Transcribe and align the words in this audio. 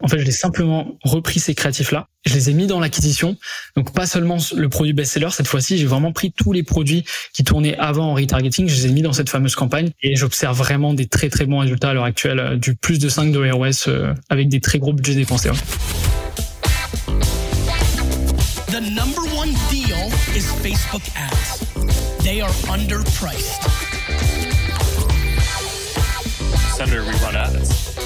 En 0.00 0.08
fait, 0.08 0.18
je 0.18 0.24
l'ai 0.24 0.32
simplement 0.32 0.96
repris 1.02 1.40
ces 1.40 1.54
créatifs-là, 1.54 2.08
je 2.24 2.34
les 2.34 2.50
ai 2.50 2.54
mis 2.54 2.66
dans 2.66 2.80
l'acquisition. 2.80 3.36
Donc 3.76 3.92
pas 3.92 4.06
seulement 4.06 4.38
le 4.54 4.68
produit 4.68 4.92
best-seller 4.92 5.30
cette 5.30 5.48
fois-ci, 5.48 5.78
j'ai 5.78 5.86
vraiment 5.86 6.12
pris 6.12 6.32
tous 6.32 6.52
les 6.52 6.62
produits 6.62 7.04
qui 7.32 7.44
tournaient 7.44 7.76
avant 7.78 8.10
en 8.10 8.14
retargeting, 8.14 8.68
je 8.68 8.74
les 8.74 8.86
ai 8.86 8.92
mis 8.92 9.02
dans 9.02 9.12
cette 9.12 9.30
fameuse 9.30 9.54
campagne 9.54 9.90
et 10.02 10.16
j'observe 10.16 10.56
vraiment 10.56 10.94
des 10.94 11.06
très 11.06 11.28
très 11.28 11.46
bons 11.46 11.58
résultats 11.58 11.90
à 11.90 11.94
l'heure 11.94 12.04
actuelle, 12.04 12.38
euh, 12.38 12.56
du 12.56 12.74
plus 12.74 12.98
de 12.98 13.08
5 13.08 13.32
de 13.32 13.50
ROS 13.50 13.88
euh, 13.88 14.14
avec 14.28 14.48
des 14.48 14.60
très 14.60 14.78
gros 14.78 14.92
budgets 14.92 15.14
dépensés. 15.14 15.50
The 18.70 18.80
number 18.80 19.22
one 19.36 19.52
deal 19.70 20.12
is 20.36 20.46
Facebook 20.62 21.02
ads. 21.16 21.66
They 22.22 22.40
are 22.40 22.50
underpriced. 22.70 23.58
Ads. 27.34 27.97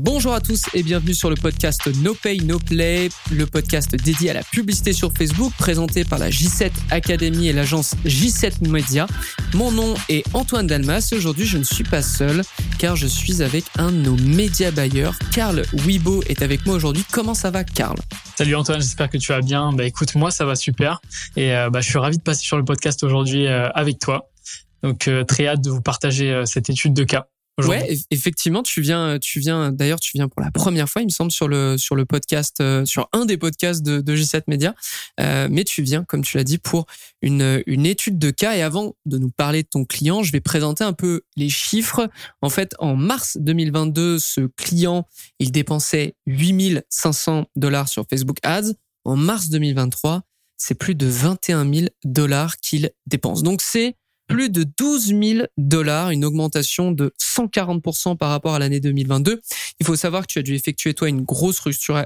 Bonjour 0.00 0.34
à 0.34 0.40
tous 0.40 0.62
et 0.74 0.82
bienvenue 0.82 1.14
sur 1.14 1.30
le 1.30 1.36
podcast 1.36 1.80
No 2.02 2.14
Pay 2.14 2.40
No 2.40 2.58
Play, 2.58 3.08
le 3.30 3.46
podcast 3.46 3.94
dédié 3.96 4.30
à 4.30 4.34
la 4.34 4.42
publicité 4.42 4.92
sur 4.92 5.12
Facebook 5.12 5.52
présenté 5.58 6.04
par 6.04 6.18
la 6.18 6.28
J7 6.28 6.70
Academy 6.90 7.48
et 7.48 7.52
l'agence 7.52 7.94
J7 8.04 8.68
Media. 8.68 9.06
Mon 9.54 9.70
nom 9.70 9.94
est 10.08 10.24
Antoine 10.34 10.66
Dalmas 10.66 11.12
aujourd'hui 11.16 11.46
je 11.46 11.56
ne 11.56 11.64
suis 11.64 11.84
pas 11.84 12.02
seul 12.02 12.42
car 12.78 12.94
je 12.94 13.06
suis 13.06 13.42
avec 13.42 13.64
un 13.78 13.90
de 13.90 13.96
nos 13.96 14.16
médias 14.16 14.70
bailleurs. 14.70 15.18
Karl 15.32 15.62
Wibo 15.86 16.22
est 16.24 16.42
avec 16.42 16.66
moi 16.66 16.74
aujourd'hui. 16.74 17.04
Comment 17.10 17.34
ça 17.34 17.50
va 17.50 17.64
Karl? 17.64 17.96
Salut 18.36 18.54
Antoine, 18.54 18.80
j'espère 18.80 19.08
que 19.08 19.18
tu 19.18 19.32
vas 19.32 19.40
bien. 19.40 19.72
Bah 19.72 19.84
écoute, 19.84 20.14
moi 20.14 20.30
ça 20.30 20.44
va 20.44 20.56
super 20.56 21.00
et 21.36 21.54
euh, 21.54 21.70
bah, 21.70 21.80
je 21.80 21.88
suis 21.88 21.98
ravi 21.98 22.18
de 22.18 22.22
passer 22.22 22.42
sur 22.42 22.58
le 22.58 22.64
podcast 22.64 23.02
aujourd'hui 23.02 23.46
euh, 23.46 23.70
avec 23.70 23.98
toi. 23.98 24.28
Donc 24.82 25.08
euh, 25.08 25.24
très 25.24 25.46
hâte 25.46 25.62
de 25.62 25.70
vous 25.70 25.80
partager 25.80 26.42
cette 26.44 26.68
étude 26.68 26.92
de 26.92 27.04
cas. 27.04 27.28
Ouais, 27.58 27.96
effectivement, 28.10 28.62
tu 28.62 28.82
viens, 28.82 29.18
tu 29.18 29.40
viens. 29.40 29.72
D'ailleurs, 29.72 29.98
tu 29.98 30.12
viens 30.14 30.28
pour 30.28 30.42
la 30.42 30.50
première 30.50 30.88
fois, 30.88 31.00
il 31.00 31.06
me 31.06 31.10
semble, 31.10 31.30
sur 31.30 31.48
le 31.48 31.78
sur 31.78 31.96
le 31.96 32.04
podcast, 32.04 32.60
euh, 32.60 32.84
sur 32.84 33.08
un 33.12 33.24
des 33.24 33.38
podcasts 33.38 33.82
de, 33.82 34.00
de 34.00 34.16
J7 34.16 34.42
Media. 34.46 34.74
Euh, 35.20 35.48
mais 35.50 35.64
tu 35.64 35.82
viens, 35.82 36.04
comme 36.04 36.22
tu 36.22 36.36
l'as 36.36 36.44
dit, 36.44 36.58
pour 36.58 36.86
une 37.22 37.62
une 37.66 37.86
étude 37.86 38.18
de 38.18 38.30
cas. 38.30 38.56
Et 38.56 38.62
avant 38.62 38.94
de 39.06 39.18
nous 39.18 39.30
parler 39.30 39.62
de 39.62 39.68
ton 39.68 39.84
client, 39.84 40.22
je 40.22 40.32
vais 40.32 40.40
présenter 40.40 40.84
un 40.84 40.92
peu 40.92 41.22
les 41.36 41.48
chiffres. 41.48 42.08
En 42.42 42.50
fait, 42.50 42.74
en 42.78 42.94
mars 42.94 43.38
2022, 43.40 44.18
ce 44.18 44.42
client, 44.42 45.06
il 45.38 45.50
dépensait 45.50 46.14
8500 46.26 47.46
dollars 47.56 47.88
sur 47.88 48.04
Facebook 48.08 48.38
Ads. 48.42 48.72
En 49.04 49.16
mars 49.16 49.48
2023, 49.48 50.22
c'est 50.58 50.74
plus 50.74 50.94
de 50.94 51.06
21 51.06 51.72
000 51.72 51.86
dollars 52.04 52.58
qu'il 52.58 52.90
dépense. 53.06 53.42
Donc 53.42 53.62
c'est 53.62 53.96
plus 54.26 54.50
de 54.50 54.64
12 54.64 55.06
000 55.06 55.46
dollars, 55.56 56.10
une 56.10 56.24
augmentation 56.24 56.92
de 56.92 57.12
140% 57.20 58.16
par 58.16 58.30
rapport 58.30 58.54
à 58.54 58.58
l'année 58.58 58.80
2022. 58.80 59.40
Il 59.80 59.86
faut 59.86 59.96
savoir 59.96 60.26
que 60.26 60.32
tu 60.32 60.38
as 60.38 60.42
dû 60.42 60.54
effectuer 60.54 60.94
toi 60.94 61.08
une 61.08 61.22
grosse 61.22 61.60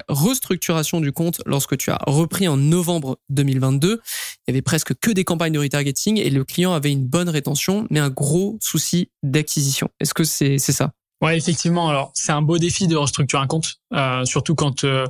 restructuration 0.08 1.00
du 1.00 1.12
compte 1.12 1.40
lorsque 1.46 1.76
tu 1.76 1.90
as 1.90 1.98
repris 2.06 2.48
en 2.48 2.56
novembre 2.56 3.18
2022. 3.30 4.00
Il 4.46 4.50
y 4.50 4.50
avait 4.50 4.62
presque 4.62 4.94
que 4.94 5.10
des 5.10 5.24
campagnes 5.24 5.52
de 5.52 5.58
retargeting 5.58 6.18
et 6.18 6.30
le 6.30 6.44
client 6.44 6.72
avait 6.72 6.92
une 6.92 7.06
bonne 7.06 7.28
rétention, 7.28 7.86
mais 7.90 8.00
un 8.00 8.10
gros 8.10 8.58
souci 8.60 9.10
d'acquisition. 9.22 9.88
Est-ce 10.00 10.14
que 10.14 10.24
c'est 10.24 10.58
ça? 10.58 10.92
Ouais, 11.22 11.36
effectivement. 11.36 11.88
Alors, 11.88 12.12
c'est 12.14 12.32
un 12.32 12.40
beau 12.40 12.56
défi 12.56 12.88
de 12.88 12.96
restructurer 12.96 13.42
un 13.42 13.46
compte, 13.46 13.76
euh, 13.92 14.24
surtout 14.24 14.54
quand 14.54 14.84
euh, 14.84 15.06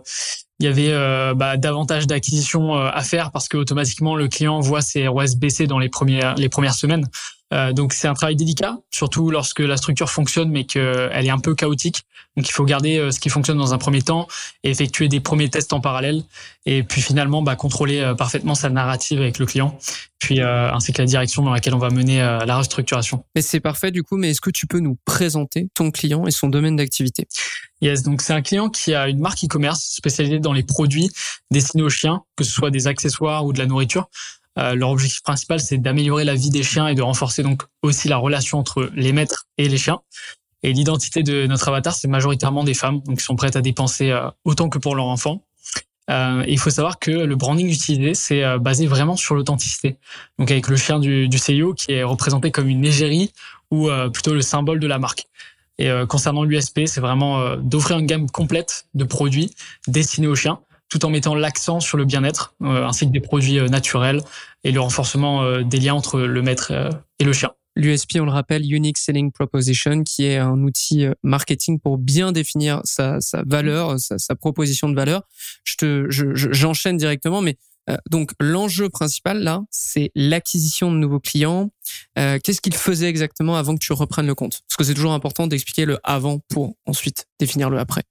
il 0.60 0.66
y 0.66 0.68
avait 0.68 0.92
euh, 0.92 1.34
bah, 1.34 1.56
davantage 1.56 2.06
d'acquisitions 2.06 2.76
euh, 2.76 2.90
à 2.92 3.02
faire 3.02 3.30
parce 3.32 3.48
que 3.48 3.56
automatiquement 3.56 4.14
le 4.14 4.28
client 4.28 4.60
voit 4.60 4.82
ses 4.82 5.08
ROS 5.08 5.36
baisser 5.36 5.66
dans 5.66 5.78
les 5.78 5.88
premières 5.88 6.34
les 6.34 6.50
premières 6.50 6.74
semaines. 6.74 7.08
Euh, 7.52 7.72
donc 7.72 7.92
c'est 7.92 8.08
un 8.08 8.14
travail 8.14 8.36
délicat, 8.36 8.78
surtout 8.90 9.30
lorsque 9.30 9.60
la 9.60 9.76
structure 9.76 10.10
fonctionne 10.10 10.50
mais 10.50 10.64
qu'elle 10.64 11.26
est 11.26 11.30
un 11.30 11.38
peu 11.38 11.54
chaotique. 11.54 12.02
Donc 12.36 12.48
il 12.48 12.52
faut 12.52 12.64
garder 12.64 12.98
euh, 12.98 13.10
ce 13.10 13.18
qui 13.18 13.28
fonctionne 13.28 13.58
dans 13.58 13.74
un 13.74 13.78
premier 13.78 14.02
temps 14.02 14.28
et 14.62 14.70
effectuer 14.70 15.08
des 15.08 15.20
premiers 15.20 15.48
tests 15.48 15.72
en 15.72 15.80
parallèle 15.80 16.22
et 16.64 16.84
puis 16.84 17.02
finalement 17.02 17.42
bah, 17.42 17.56
contrôler 17.56 18.00
euh, 18.00 18.14
parfaitement 18.14 18.54
sa 18.54 18.70
narrative 18.70 19.20
avec 19.20 19.38
le 19.38 19.46
client, 19.46 19.76
puis 20.20 20.40
ainsi 20.40 20.92
que 20.92 21.02
la 21.02 21.06
direction 21.06 21.42
dans 21.42 21.50
laquelle 21.50 21.74
on 21.74 21.78
va 21.78 21.90
mener 21.90 22.18
la 22.18 22.56
restructuration. 22.56 23.24
Mais 23.34 23.42
c'est 23.42 23.58
parfait 23.58 23.90
du 23.90 24.02
coup, 24.02 24.16
mais 24.16 24.30
est-ce 24.30 24.40
que 24.40 24.50
tu 24.50 24.66
peux 24.66 24.78
nous 24.78 24.96
présenter 25.04 25.68
ton 25.74 25.90
client 25.90 26.26
et 26.26 26.30
son 26.30 26.48
domaine 26.48 26.76
d'activité? 26.76 27.26
Yes, 27.80 28.02
donc 28.02 28.20
c'est 28.20 28.34
un 28.34 28.42
client 28.42 28.68
qui 28.68 28.92
a 28.92 29.08
une 29.08 29.18
marque 29.18 29.42
e-commerce 29.42 29.82
spécialisée 29.82 30.38
dans 30.38 30.52
les 30.52 30.62
produits 30.62 31.10
destinés 31.50 31.82
aux 31.82 31.90
chiens, 31.90 32.22
que 32.36 32.44
ce 32.44 32.52
soit 32.52 32.70
des 32.70 32.86
accessoires 32.86 33.46
ou 33.46 33.54
de 33.54 33.58
la 33.58 33.66
nourriture. 33.66 34.08
Euh, 34.58 34.74
leur 34.74 34.90
objectif 34.90 35.22
principal, 35.22 35.60
c'est 35.60 35.78
d'améliorer 35.78 36.24
la 36.24 36.34
vie 36.34 36.50
des 36.50 36.62
chiens 36.62 36.88
et 36.88 36.94
de 36.94 37.02
renforcer 37.02 37.42
donc 37.42 37.62
aussi 37.82 38.08
la 38.08 38.16
relation 38.16 38.58
entre 38.58 38.90
les 38.94 39.12
maîtres 39.12 39.46
et 39.58 39.68
les 39.68 39.78
chiens. 39.78 40.00
Et 40.62 40.72
l'identité 40.72 41.22
de 41.22 41.46
notre 41.46 41.68
avatar, 41.68 41.94
c'est 41.94 42.08
majoritairement 42.08 42.64
des 42.64 42.74
femmes, 42.74 43.00
donc 43.00 43.18
qui 43.18 43.24
sont 43.24 43.36
prêtes 43.36 43.56
à 43.56 43.62
dépenser 43.62 44.10
euh, 44.10 44.28
autant 44.44 44.68
que 44.68 44.78
pour 44.78 44.94
leur 44.94 45.06
enfant. 45.06 45.42
Euh, 46.10 46.44
il 46.48 46.58
faut 46.58 46.70
savoir 46.70 46.98
que 46.98 47.10
le 47.10 47.36
branding 47.36 47.68
utilisé, 47.68 48.14
c'est 48.14 48.42
euh, 48.42 48.58
basé 48.58 48.86
vraiment 48.86 49.16
sur 49.16 49.34
l'authenticité. 49.34 49.96
Donc 50.38 50.50
avec 50.50 50.68
le 50.68 50.76
chien 50.76 50.98
du, 50.98 51.28
du 51.28 51.38
CEO 51.38 51.72
qui 51.74 51.92
est 51.92 52.02
représenté 52.02 52.50
comme 52.50 52.68
une 52.68 52.84
égérie 52.84 53.32
ou 53.70 53.88
plutôt 54.12 54.34
le 54.34 54.42
symbole 54.42 54.80
de 54.80 54.88
la 54.88 54.98
marque. 54.98 55.28
Et 55.78 55.88
concernant 56.08 56.42
l'USP, 56.42 56.86
c'est 56.86 57.00
vraiment 57.00 57.54
d'offrir 57.54 58.00
une 58.00 58.06
gamme 58.06 58.28
complète 58.28 58.88
de 58.94 59.04
produits 59.04 59.54
destinés 59.86 60.26
aux 60.26 60.34
chiens 60.34 60.58
tout 60.90 61.04
en 61.06 61.10
mettant 61.10 61.34
l'accent 61.34 61.80
sur 61.80 61.96
le 61.96 62.04
bien-être, 62.04 62.54
euh, 62.62 62.84
ainsi 62.84 63.06
que 63.06 63.12
des 63.12 63.20
produits 63.20 63.58
euh, 63.58 63.68
naturels 63.68 64.20
et 64.64 64.72
le 64.72 64.80
renforcement 64.80 65.42
euh, 65.42 65.62
des 65.62 65.78
liens 65.78 65.94
entre 65.94 66.20
le 66.20 66.42
maître 66.42 66.72
et 67.18 67.24
le 67.24 67.32
chien. 67.32 67.52
L'USP, 67.76 68.18
on 68.20 68.24
le 68.24 68.32
rappelle, 68.32 68.70
Unique 68.70 68.98
Selling 68.98 69.30
Proposition, 69.30 70.02
qui 70.02 70.26
est 70.26 70.36
un 70.36 70.60
outil 70.62 71.06
marketing 71.22 71.78
pour 71.78 71.98
bien 71.98 72.32
définir 72.32 72.80
sa, 72.82 73.20
sa 73.20 73.44
valeur, 73.46 73.98
sa, 74.00 74.18
sa, 74.18 74.34
proposition 74.34 74.88
de 74.88 74.96
valeur. 74.96 75.22
Je 75.62 76.04
j'enchaîne 76.10 76.96
directement, 76.96 77.40
mais 77.40 77.56
donc 78.10 78.32
l'enjeu 78.40 78.88
principal 78.88 79.38
là, 79.38 79.62
c'est 79.70 80.10
l'acquisition 80.16 80.90
de 80.90 80.96
nouveaux 80.96 81.20
clients. 81.20 81.70
Qu'est-ce 82.16 82.60
qu'il 82.60 82.74
faisait 82.74 83.08
exactement 83.08 83.56
avant 83.56 83.74
que 83.74 83.84
tu 83.84 83.92
reprennes 83.92 84.26
le 84.26 84.34
compte? 84.34 84.62
Parce 84.68 84.76
que 84.76 84.84
c'est 84.84 84.94
toujours 84.94 85.12
important 85.12 85.46
d'expliquer 85.46 85.84
le 85.84 85.98
avant 86.02 86.40
pour 86.48 86.74
ensuite 86.86 87.28
définir 87.38 87.70
le 87.70 87.78
après. 87.78 88.02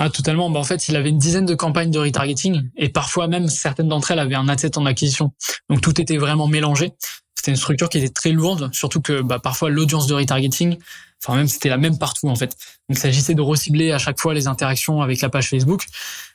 Ah, 0.00 0.10
totalement. 0.10 0.48
Bah, 0.48 0.60
en 0.60 0.64
fait, 0.64 0.88
il 0.88 0.94
avait 0.94 1.08
une 1.08 1.18
dizaine 1.18 1.44
de 1.44 1.56
campagnes 1.56 1.90
de 1.90 1.98
retargeting 1.98 2.70
et 2.76 2.88
parfois 2.88 3.26
même 3.26 3.48
certaines 3.48 3.88
d'entre 3.88 4.12
elles 4.12 4.20
avaient 4.20 4.36
un 4.36 4.48
asset 4.48 4.78
en 4.78 4.86
acquisition. 4.86 5.32
Donc 5.68 5.80
tout 5.80 6.00
était 6.00 6.18
vraiment 6.18 6.46
mélangé. 6.46 6.92
C'était 7.34 7.50
une 7.50 7.56
structure 7.56 7.88
qui 7.88 7.98
était 7.98 8.08
très 8.08 8.30
lourde, 8.30 8.70
surtout 8.72 9.00
que 9.00 9.22
bah, 9.22 9.40
parfois 9.40 9.70
l'audience 9.70 10.06
de 10.06 10.14
retargeting, 10.14 10.76
enfin 11.22 11.36
même 11.36 11.48
c'était 11.48 11.68
la 11.68 11.78
même 11.78 11.98
partout 11.98 12.28
en 12.28 12.36
fait. 12.36 12.56
Donc 12.88 12.96
il 12.96 12.98
s'agissait 12.98 13.34
de 13.34 13.42
recibler 13.42 13.90
à 13.90 13.98
chaque 13.98 14.20
fois 14.20 14.34
les 14.34 14.46
interactions 14.46 15.02
avec 15.02 15.20
la 15.20 15.30
page 15.30 15.48
Facebook. 15.48 15.84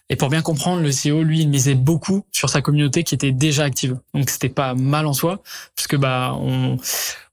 Et 0.09 0.18
pour 0.18 0.28
bien 0.28 0.41
comprendre, 0.41 0.81
le 0.81 0.90
CEO, 0.90 1.23
lui, 1.23 1.40
il 1.40 1.50
misait 1.50 1.75
beaucoup 1.75 2.25
sur 2.34 2.50
sa 2.50 2.62
communauté 2.62 3.03
qui 3.06 3.16
était 3.16 3.31
déjà 3.31 3.63
active. 3.63 3.97
Donc 4.13 4.29
c'était 4.29 4.50
pas 4.50 4.73
mal 4.73 5.07
en 5.07 5.13
soi, 5.13 5.41
puisque 5.75 5.96
bah 5.96 6.35
on, 6.38 6.78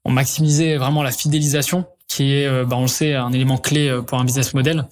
on 0.05 0.11
maximisait 0.11 0.77
vraiment 0.77 1.03
la 1.03 1.11
fidélisation, 1.11 1.85
qui 2.07 2.33
est, 2.33 2.47
euh, 2.47 2.63
bah, 2.63 2.77
on 2.77 2.83
le 2.83 2.87
sait, 2.87 3.15
un 3.15 3.33
élément 3.33 3.57
clé 3.57 3.89
euh, 3.89 4.01
pour 4.01 4.17
un 4.19 4.23
business 4.23 4.53
model. 4.53 4.87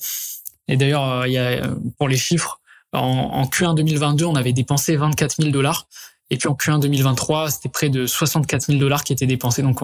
Et 0.70 0.78
d'ailleurs, 0.78 1.04
euh, 1.04 1.28
il 1.28 1.34
y 1.34 1.38
a 1.38 1.68
pour 1.98 2.08
les 2.08 2.18
chiffres, 2.18 2.62
en, 2.94 3.46
Q1 3.46 3.76
2022, 3.76 4.26
on 4.26 4.36
avait 4.36 4.54
dépensé 4.54 4.96
24 4.96 5.42
000 5.42 5.52
dollars. 5.52 5.88
Et 6.32 6.38
puis 6.38 6.48
en 6.48 6.54
Q1 6.54 6.80
2023, 6.80 7.52
c'était 7.52 7.70
près 7.70 7.90
de 7.90 8.06
64 8.06 8.68
000 8.68 8.80
dollars 8.80 9.04
qui 9.04 9.14
étaient 9.14 9.26
dépensés, 9.26 9.64
donc 9.64 9.80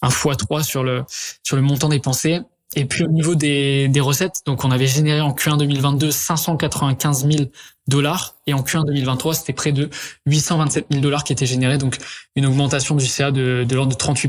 un 0.00 0.10
fois 0.10 0.36
3 0.36 0.62
sur 0.62 0.84
le 0.84 1.04
sur 1.42 1.56
le 1.56 1.62
montant 1.62 1.88
dépensé. 1.88 2.40
Et 2.76 2.84
puis 2.84 3.02
au 3.02 3.08
niveau 3.08 3.34
des, 3.34 3.88
des 3.88 4.00
recettes, 4.00 4.42
donc 4.44 4.64
on 4.64 4.70
avait 4.70 4.86
généré 4.86 5.20
en 5.20 5.32
Q1 5.32 5.56
2022 5.58 6.10
595 6.10 7.26
000 7.26 7.44
dollars 7.86 8.34
et 8.46 8.52
en 8.52 8.62
Q1 8.62 8.84
2023 8.84 9.34
c'était 9.34 9.54
près 9.54 9.72
de 9.72 9.88
827 10.26 10.86
000 10.90 11.02
dollars 11.02 11.24
qui 11.24 11.32
étaient 11.32 11.46
générés, 11.46 11.78
donc 11.78 11.96
une 12.36 12.44
augmentation 12.44 12.94
du 12.94 13.06
CA 13.06 13.30
de, 13.30 13.64
de 13.66 13.74
l'ordre 13.74 13.92
de 13.92 13.96
38 13.96 14.28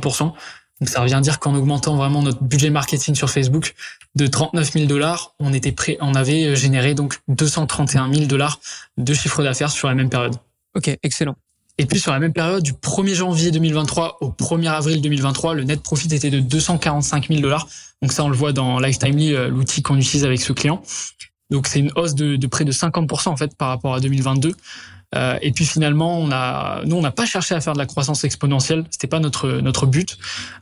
donc 0.79 0.89
ça 0.89 1.01
revient 1.01 1.19
dire 1.21 1.39
qu'en 1.39 1.55
augmentant 1.55 1.95
vraiment 1.95 2.21
notre 2.21 2.41
budget 2.43 2.69
marketing 2.69 3.15
sur 3.15 3.29
Facebook 3.29 3.75
de 4.15 4.27
39 4.27 4.71
000 4.71 4.85
dollars, 4.85 5.33
on 5.39 5.53
était 5.53 5.71
prêt, 5.71 5.97
on 6.01 6.15
avait 6.15 6.45
euh, 6.45 6.55
généré 6.55 6.93
donc 6.93 7.19
231 7.27 8.13
000 8.13 8.25
dollars 8.25 8.59
de 8.97 9.13
chiffre 9.13 9.43
d'affaires 9.43 9.71
sur 9.71 9.87
la 9.87 9.95
même 9.95 10.09
période. 10.09 10.35
Ok, 10.75 10.89
excellent. 11.03 11.35
Et 11.77 11.85
puis 11.85 11.99
sur 11.99 12.11
la 12.11 12.19
même 12.19 12.33
période, 12.33 12.61
du 12.61 12.73
1er 12.73 13.13
janvier 13.13 13.51
2023 13.51 14.17
au 14.21 14.31
1er 14.31 14.69
avril 14.69 15.01
2023, 15.01 15.53
le 15.53 15.63
net 15.63 15.81
profit 15.81 16.13
était 16.13 16.29
de 16.29 16.39
245 16.39 17.29
000 17.29 17.39
dollars. 17.39 17.67
Donc 18.01 18.11
ça, 18.11 18.23
on 18.23 18.29
le 18.29 18.35
voit 18.35 18.51
dans 18.51 18.79
Lifetimely, 18.79 19.33
euh, 19.33 19.47
l'outil 19.47 19.81
qu'on 19.81 19.97
utilise 19.97 20.25
avec 20.25 20.41
ce 20.41 20.51
client. 20.51 20.81
Donc 21.49 21.67
c'est 21.67 21.79
une 21.79 21.91
hausse 21.95 22.15
de, 22.15 22.35
de 22.35 22.47
près 22.47 22.65
de 22.65 22.71
50% 22.71 23.29
en 23.29 23.37
fait 23.37 23.55
par 23.55 23.69
rapport 23.69 23.93
à 23.93 23.99
2022. 23.99 24.55
Euh, 25.15 25.37
et 25.41 25.51
puis 25.51 25.65
finalement, 25.65 26.19
on 26.19 26.31
a, 26.31 26.81
nous, 26.85 26.95
on 26.95 27.01
n'a 27.01 27.11
pas 27.11 27.25
cherché 27.25 27.55
à 27.55 27.61
faire 27.61 27.73
de 27.73 27.79
la 27.79 27.85
croissance 27.85 28.23
exponentielle. 28.23 28.83
C'était 28.91 29.07
pas 29.07 29.19
notre 29.19 29.49
notre 29.61 29.85
but. 29.85 30.17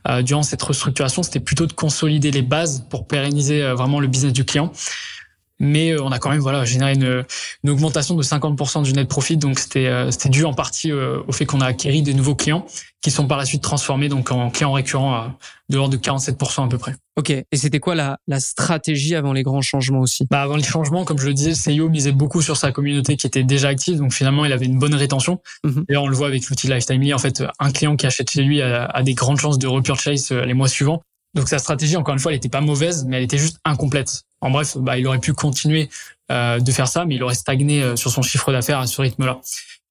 Euh, 0.08 0.22
durant 0.22 0.42
cette 0.42 0.62
restructuration, 0.62 1.22
c'était 1.22 1.40
plutôt 1.40 1.66
de 1.66 1.72
consolider 1.72 2.30
les 2.30 2.42
bases 2.42 2.86
pour 2.88 3.06
pérenniser 3.06 3.62
euh, 3.62 3.74
vraiment 3.74 4.00
le 4.00 4.06
business 4.06 4.32
du 4.32 4.44
client. 4.44 4.72
Mais 5.60 5.90
euh, 5.90 6.02
on 6.02 6.10
a 6.10 6.18
quand 6.18 6.30
même 6.30 6.40
voilà 6.40 6.64
généré 6.64 6.94
une, 6.94 7.24
une 7.64 7.70
augmentation 7.70 8.14
de 8.14 8.22
50% 8.22 8.82
du 8.82 8.92
net 8.92 9.08
profit. 9.08 9.36
Donc 9.36 9.58
c'était 9.58 9.86
euh, 9.86 10.10
c'était 10.10 10.28
dû 10.28 10.44
en 10.44 10.54
partie 10.54 10.92
euh, 10.92 11.20
au 11.26 11.32
fait 11.32 11.46
qu'on 11.46 11.60
a 11.60 11.66
acquis 11.66 12.02
des 12.02 12.14
nouveaux 12.14 12.34
clients 12.34 12.66
qui 13.00 13.10
sont 13.10 13.26
par 13.26 13.38
la 13.38 13.44
suite 13.44 13.62
transformés 13.62 14.08
donc 14.08 14.32
en 14.32 14.50
clients 14.50 14.72
récurrents 14.72 15.14
à 15.14 15.36
de 15.68 15.76
l'ordre 15.76 15.92
de 15.92 16.02
47% 16.02 16.64
à 16.64 16.68
peu 16.68 16.78
près. 16.78 16.94
Ok. 17.16 17.30
Et 17.30 17.44
c'était 17.52 17.78
quoi 17.78 17.94
la, 17.94 18.18
la 18.26 18.40
stratégie 18.40 19.14
avant 19.14 19.32
les 19.32 19.42
grands 19.42 19.60
changements 19.60 20.00
aussi? 20.00 20.26
Bah 20.30 20.42
Avant 20.42 20.56
les 20.56 20.62
changements, 20.62 21.04
comme 21.04 21.18
je 21.18 21.26
le 21.26 21.34
disais, 21.34 21.52
CEO 21.52 21.88
misait 21.90 22.12
beaucoup 22.12 22.40
sur 22.40 22.56
sa 22.56 22.72
communauté 22.72 23.16
qui 23.16 23.26
était 23.26 23.42
déjà 23.42 23.68
active. 23.68 23.98
Donc 23.98 24.12
finalement, 24.12 24.46
il 24.46 24.52
avait 24.52 24.66
une 24.66 24.78
bonne 24.78 24.94
rétention. 24.94 25.40
Mm 25.64 25.82
Et 25.90 25.96
on 25.96 26.06
le 26.06 26.16
voit 26.16 26.28
avec 26.28 26.48
l'outil 26.48 26.68
Lifetime 26.68 27.12
En 27.12 27.18
fait, 27.18 27.44
un 27.58 27.70
client 27.70 27.96
qui 27.96 28.06
achète 28.06 28.30
chez 28.30 28.42
lui 28.42 28.62
a, 28.62 28.86
a 28.86 29.02
des 29.02 29.14
grandes 29.14 29.38
chances 29.38 29.58
de 29.58 29.66
repurchase 29.66 30.30
les 30.30 30.54
mois 30.54 30.68
suivants. 30.68 31.02
Donc 31.34 31.48
sa 31.48 31.58
stratégie, 31.58 31.96
encore 31.96 32.14
une 32.14 32.20
fois, 32.20 32.32
elle 32.32 32.36
n'était 32.36 32.48
pas 32.48 32.62
mauvaise, 32.62 33.04
mais 33.06 33.18
elle 33.18 33.24
était 33.24 33.38
juste 33.38 33.58
incomplète. 33.64 34.22
En 34.40 34.50
bref, 34.50 34.76
bah, 34.78 34.98
il 34.98 35.06
aurait 35.06 35.18
pu 35.18 35.32
continuer 35.32 35.88
euh, 36.30 36.60
de 36.60 36.72
faire 36.72 36.88
ça, 36.88 37.04
mais 37.04 37.16
il 37.16 37.22
aurait 37.22 37.34
stagné 37.34 37.82
euh, 37.82 37.96
sur 37.96 38.10
son 38.10 38.22
chiffre 38.22 38.52
d'affaires 38.52 38.78
à 38.78 38.86
ce 38.86 39.00
rythme-là. 39.00 39.40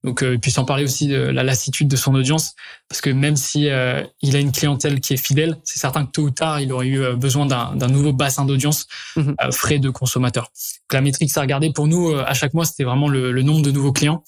Donc, 0.03 0.23
euh, 0.23 0.37
puis 0.37 0.51
sans 0.51 0.63
parler 0.63 0.83
aussi 0.83 1.07
de 1.07 1.17
la 1.17 1.43
lassitude 1.43 1.87
de 1.87 1.95
son 1.95 2.13
audience, 2.13 2.53
parce 2.87 3.01
que 3.01 3.09
même 3.09 3.35
si 3.35 3.69
euh, 3.69 4.03
il 4.21 4.35
a 4.35 4.39
une 4.39 4.51
clientèle 4.51 5.01
qui 5.01 5.13
est 5.13 5.17
fidèle, 5.17 5.57
c'est 5.63 5.79
certain 5.79 6.05
que 6.05 6.11
tôt 6.11 6.21
ou 6.23 6.29
tard, 6.29 6.61
il 6.61 6.71
aurait 6.71 6.87
eu 6.87 7.15
besoin 7.15 7.45
d'un 7.45 7.87
nouveau 7.87 8.13
bassin 8.13 8.45
d'audience 8.45 8.87
mhm. 9.15 9.35
frais 9.51 9.79
de 9.79 9.89
consommateurs. 9.89 10.43
Donc, 10.43 10.93
la 10.93 11.01
métrique 11.01 11.35
à 11.35 11.41
regarder 11.41 11.73
pour 11.73 11.87
nous 11.87 12.13
à 12.13 12.33
chaque 12.33 12.53
mois, 12.53 12.65
c'était 12.65 12.83
vraiment 12.83 13.09
le, 13.09 13.31
le, 13.31 13.41
nombre 13.41 13.63
de 13.63 13.71
nouveaux 13.71 13.91
clients. 13.91 14.23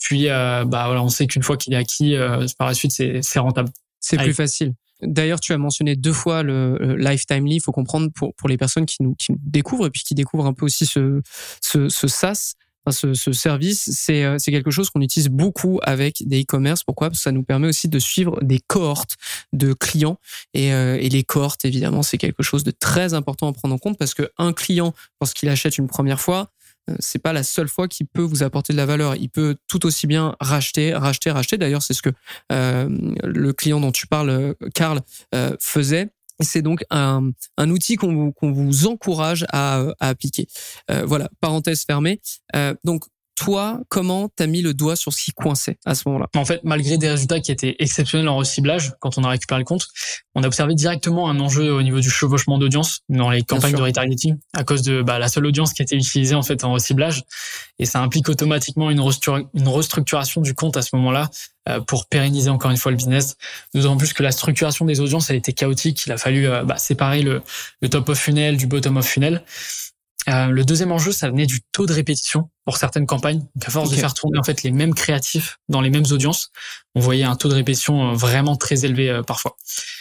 Puis, 0.00 0.26
bah 0.28 0.64
voilà, 0.64 1.02
on 1.02 1.10
sait 1.10 1.26
qu'une 1.26 1.42
fois 1.42 1.58
qu'il 1.58 1.74
est 1.74 1.76
acquis, 1.76 2.16
par 2.58 2.66
la 2.66 2.74
suite, 2.74 2.90
c'est 2.92 3.38
rentable. 3.38 3.68
C'est 4.00 4.16
plus 4.16 4.34
facile. 4.34 4.72
D'ailleurs, 5.02 5.40
tu 5.40 5.52
as 5.52 5.58
mentionné 5.58 5.96
deux 5.96 6.12
fois 6.12 6.42
le, 6.42 6.96
lifetime 6.96 7.46
leave. 7.46 7.56
Il 7.56 7.62
faut 7.62 7.72
comprendre 7.72 8.10
pour, 8.14 8.34
pour 8.34 8.48
les 8.48 8.56
personnes 8.56 8.86
qui 8.86 8.96
nous, 9.00 9.14
qui 9.14 9.32
découvrent 9.38 9.86
et 9.86 9.90
puis 9.90 10.02
qui 10.02 10.14
découvrent 10.14 10.46
un 10.46 10.52
peu 10.52 10.64
aussi 10.64 10.86
ce, 10.86 11.20
ce, 11.60 11.88
SaaS. 11.88 12.54
ce, 12.90 13.14
ce, 13.14 13.32
service, 13.32 13.90
c'est 13.92 14.24
euh, 14.24 14.36
quelque 14.38 14.70
chose 14.70 14.90
qu'on 14.90 15.00
utilise 15.00 15.28
beaucoup 15.28 15.80
avec 15.82 16.26
des 16.26 16.42
e-commerce. 16.42 16.84
Pourquoi? 16.84 17.08
Parce 17.08 17.20
que 17.20 17.22
ça 17.22 17.32
nous 17.32 17.42
permet 17.42 17.68
aussi 17.68 17.88
de 17.88 17.98
suivre 17.98 18.38
des 18.42 18.60
cohortes 18.60 19.16
de 19.52 19.72
clients. 19.72 20.18
Et, 20.54 20.72
euh, 20.72 20.98
et 21.00 21.08
les 21.08 21.22
cohortes, 21.22 21.64
évidemment, 21.64 22.02
c'est 22.02 22.18
quelque 22.18 22.42
chose 22.42 22.64
de 22.64 22.70
très 22.70 23.14
important 23.14 23.48
à 23.48 23.52
prendre 23.52 23.74
en 23.74 23.78
compte 23.78 23.98
parce 23.98 24.14
qu'un 24.14 24.52
client, 24.52 24.94
lorsqu'il 25.20 25.48
achète 25.48 25.78
une 25.78 25.88
première 25.88 26.20
fois, 26.20 26.50
c'est 26.98 27.18
pas 27.18 27.32
la 27.32 27.42
seule 27.42 27.68
fois 27.68 27.88
qu'il 27.88 28.06
peut 28.06 28.22
vous 28.22 28.42
apporter 28.42 28.72
de 28.72 28.78
la 28.78 28.86
valeur. 28.86 29.16
Il 29.16 29.30
peut 29.30 29.56
tout 29.68 29.86
aussi 29.86 30.06
bien 30.06 30.34
racheter, 30.40 30.94
racheter, 30.94 31.30
racheter. 31.30 31.58
D'ailleurs, 31.58 31.82
c'est 31.82 31.94
ce 31.94 32.02
que 32.02 32.10
euh, 32.52 32.88
le 33.22 33.52
client 33.52 33.80
dont 33.80 33.92
tu 33.92 34.06
parles, 34.06 34.54
Karl, 34.74 35.00
euh, 35.34 35.56
faisait. 35.60 36.10
C'est 36.40 36.62
donc 36.62 36.84
un, 36.90 37.32
outil 37.58 37.96
qu'on 37.96 38.32
vous, 38.40 38.86
encourage 38.86 39.44
à, 39.52 39.84
appliquer. 40.00 40.46
Euh, 40.90 41.04
voilà, 41.04 41.28
parenthèse 41.40 41.84
fermée. 41.84 42.20
Euh, 42.56 42.74
donc 42.84 43.04
toi, 43.40 43.80
comment 43.88 44.28
t'as 44.28 44.46
mis 44.46 44.60
le 44.60 44.74
doigt 44.74 44.96
sur 44.96 45.14
ce 45.14 45.22
qui 45.22 45.32
coinçait 45.32 45.78
à 45.86 45.94
ce 45.94 46.02
moment-là? 46.06 46.26
En 46.36 46.44
fait, 46.44 46.60
malgré 46.62 46.98
des 46.98 47.08
résultats 47.08 47.40
qui 47.40 47.50
étaient 47.50 47.74
exceptionnels 47.78 48.28
en 48.28 48.36
reciblage, 48.36 48.92
quand 49.00 49.16
on 49.16 49.24
a 49.24 49.30
récupéré 49.30 49.60
le 49.60 49.64
compte, 49.64 49.86
on 50.34 50.42
a 50.42 50.46
observé 50.46 50.74
directement 50.74 51.30
un 51.30 51.40
enjeu 51.40 51.72
au 51.72 51.80
niveau 51.80 52.00
du 52.00 52.10
chevauchement 52.10 52.58
d'audience 52.58 53.00
dans 53.08 53.30
les 53.30 53.40
campagnes 53.40 53.74
de 53.74 53.80
retargeting 53.80 54.36
à 54.52 54.62
cause 54.62 54.82
de 54.82 55.00
bah, 55.00 55.18
la 55.18 55.28
seule 55.28 55.46
audience 55.46 55.72
qui 55.72 55.80
a 55.80 55.84
été 55.84 55.96
utilisée 55.96 56.34
en 56.34 56.42
fait 56.42 56.64
en 56.64 56.72
reciblage, 56.72 57.22
et 57.78 57.86
ça 57.86 58.02
implique 58.02 58.28
automatiquement 58.28 58.90
une, 58.90 59.00
restructuration 59.00 60.42
du 60.42 60.54
compte 60.54 60.76
à 60.76 60.82
ce 60.82 60.94
moment-là 60.96 61.30
euh, 61.70 61.80
pour 61.80 62.08
pérenniser 62.08 62.50
encore 62.50 62.70
une 62.70 62.76
fois 62.76 62.92
le 62.92 62.98
business. 62.98 63.36
D'autant 63.72 63.96
plus 63.96 64.12
que 64.12 64.22
la 64.22 64.32
structuration 64.32 64.84
des 64.84 65.00
audiences 65.00 65.30
a 65.30 65.34
été 65.34 65.54
chaotique, 65.54 66.04
il 66.04 66.12
a 66.12 66.18
fallu 66.18 66.46
euh, 66.46 66.62
bah, 66.62 66.76
séparer 66.76 67.22
le, 67.22 67.40
le 67.80 67.88
top 67.88 68.10
of 68.10 68.18
funnel 68.18 68.58
du 68.58 68.66
bottom 68.66 68.98
of 68.98 69.06
funnel. 69.06 69.42
Euh, 70.30 70.46
le 70.46 70.64
deuxième 70.64 70.92
enjeu, 70.92 71.12
ça 71.12 71.28
venait 71.28 71.46
du 71.46 71.60
taux 71.72 71.86
de 71.86 71.92
répétition 71.92 72.50
pour 72.64 72.76
certaines 72.76 73.06
campagnes. 73.06 73.40
Donc 73.40 73.66
à 73.66 73.70
force 73.70 73.90
de 73.90 73.96
faire 73.96 74.14
tourner 74.14 74.38
en 74.38 74.44
fait 74.44 74.62
les 74.62 74.70
mêmes 74.70 74.94
créatifs 74.94 75.58
dans 75.68 75.80
les 75.80 75.90
mêmes 75.90 76.04
audices, 76.10 76.50
on 76.94 77.00
voyait 77.00 77.24
un 77.24 77.36
taux 77.36 77.48
de 77.48 77.54
répétition 77.54 78.10
euh, 78.10 78.14
vraiment 78.14 78.56
très 78.56 78.84
élevé 78.84 79.10
euh, 79.10 79.22
parfois. 79.22 79.56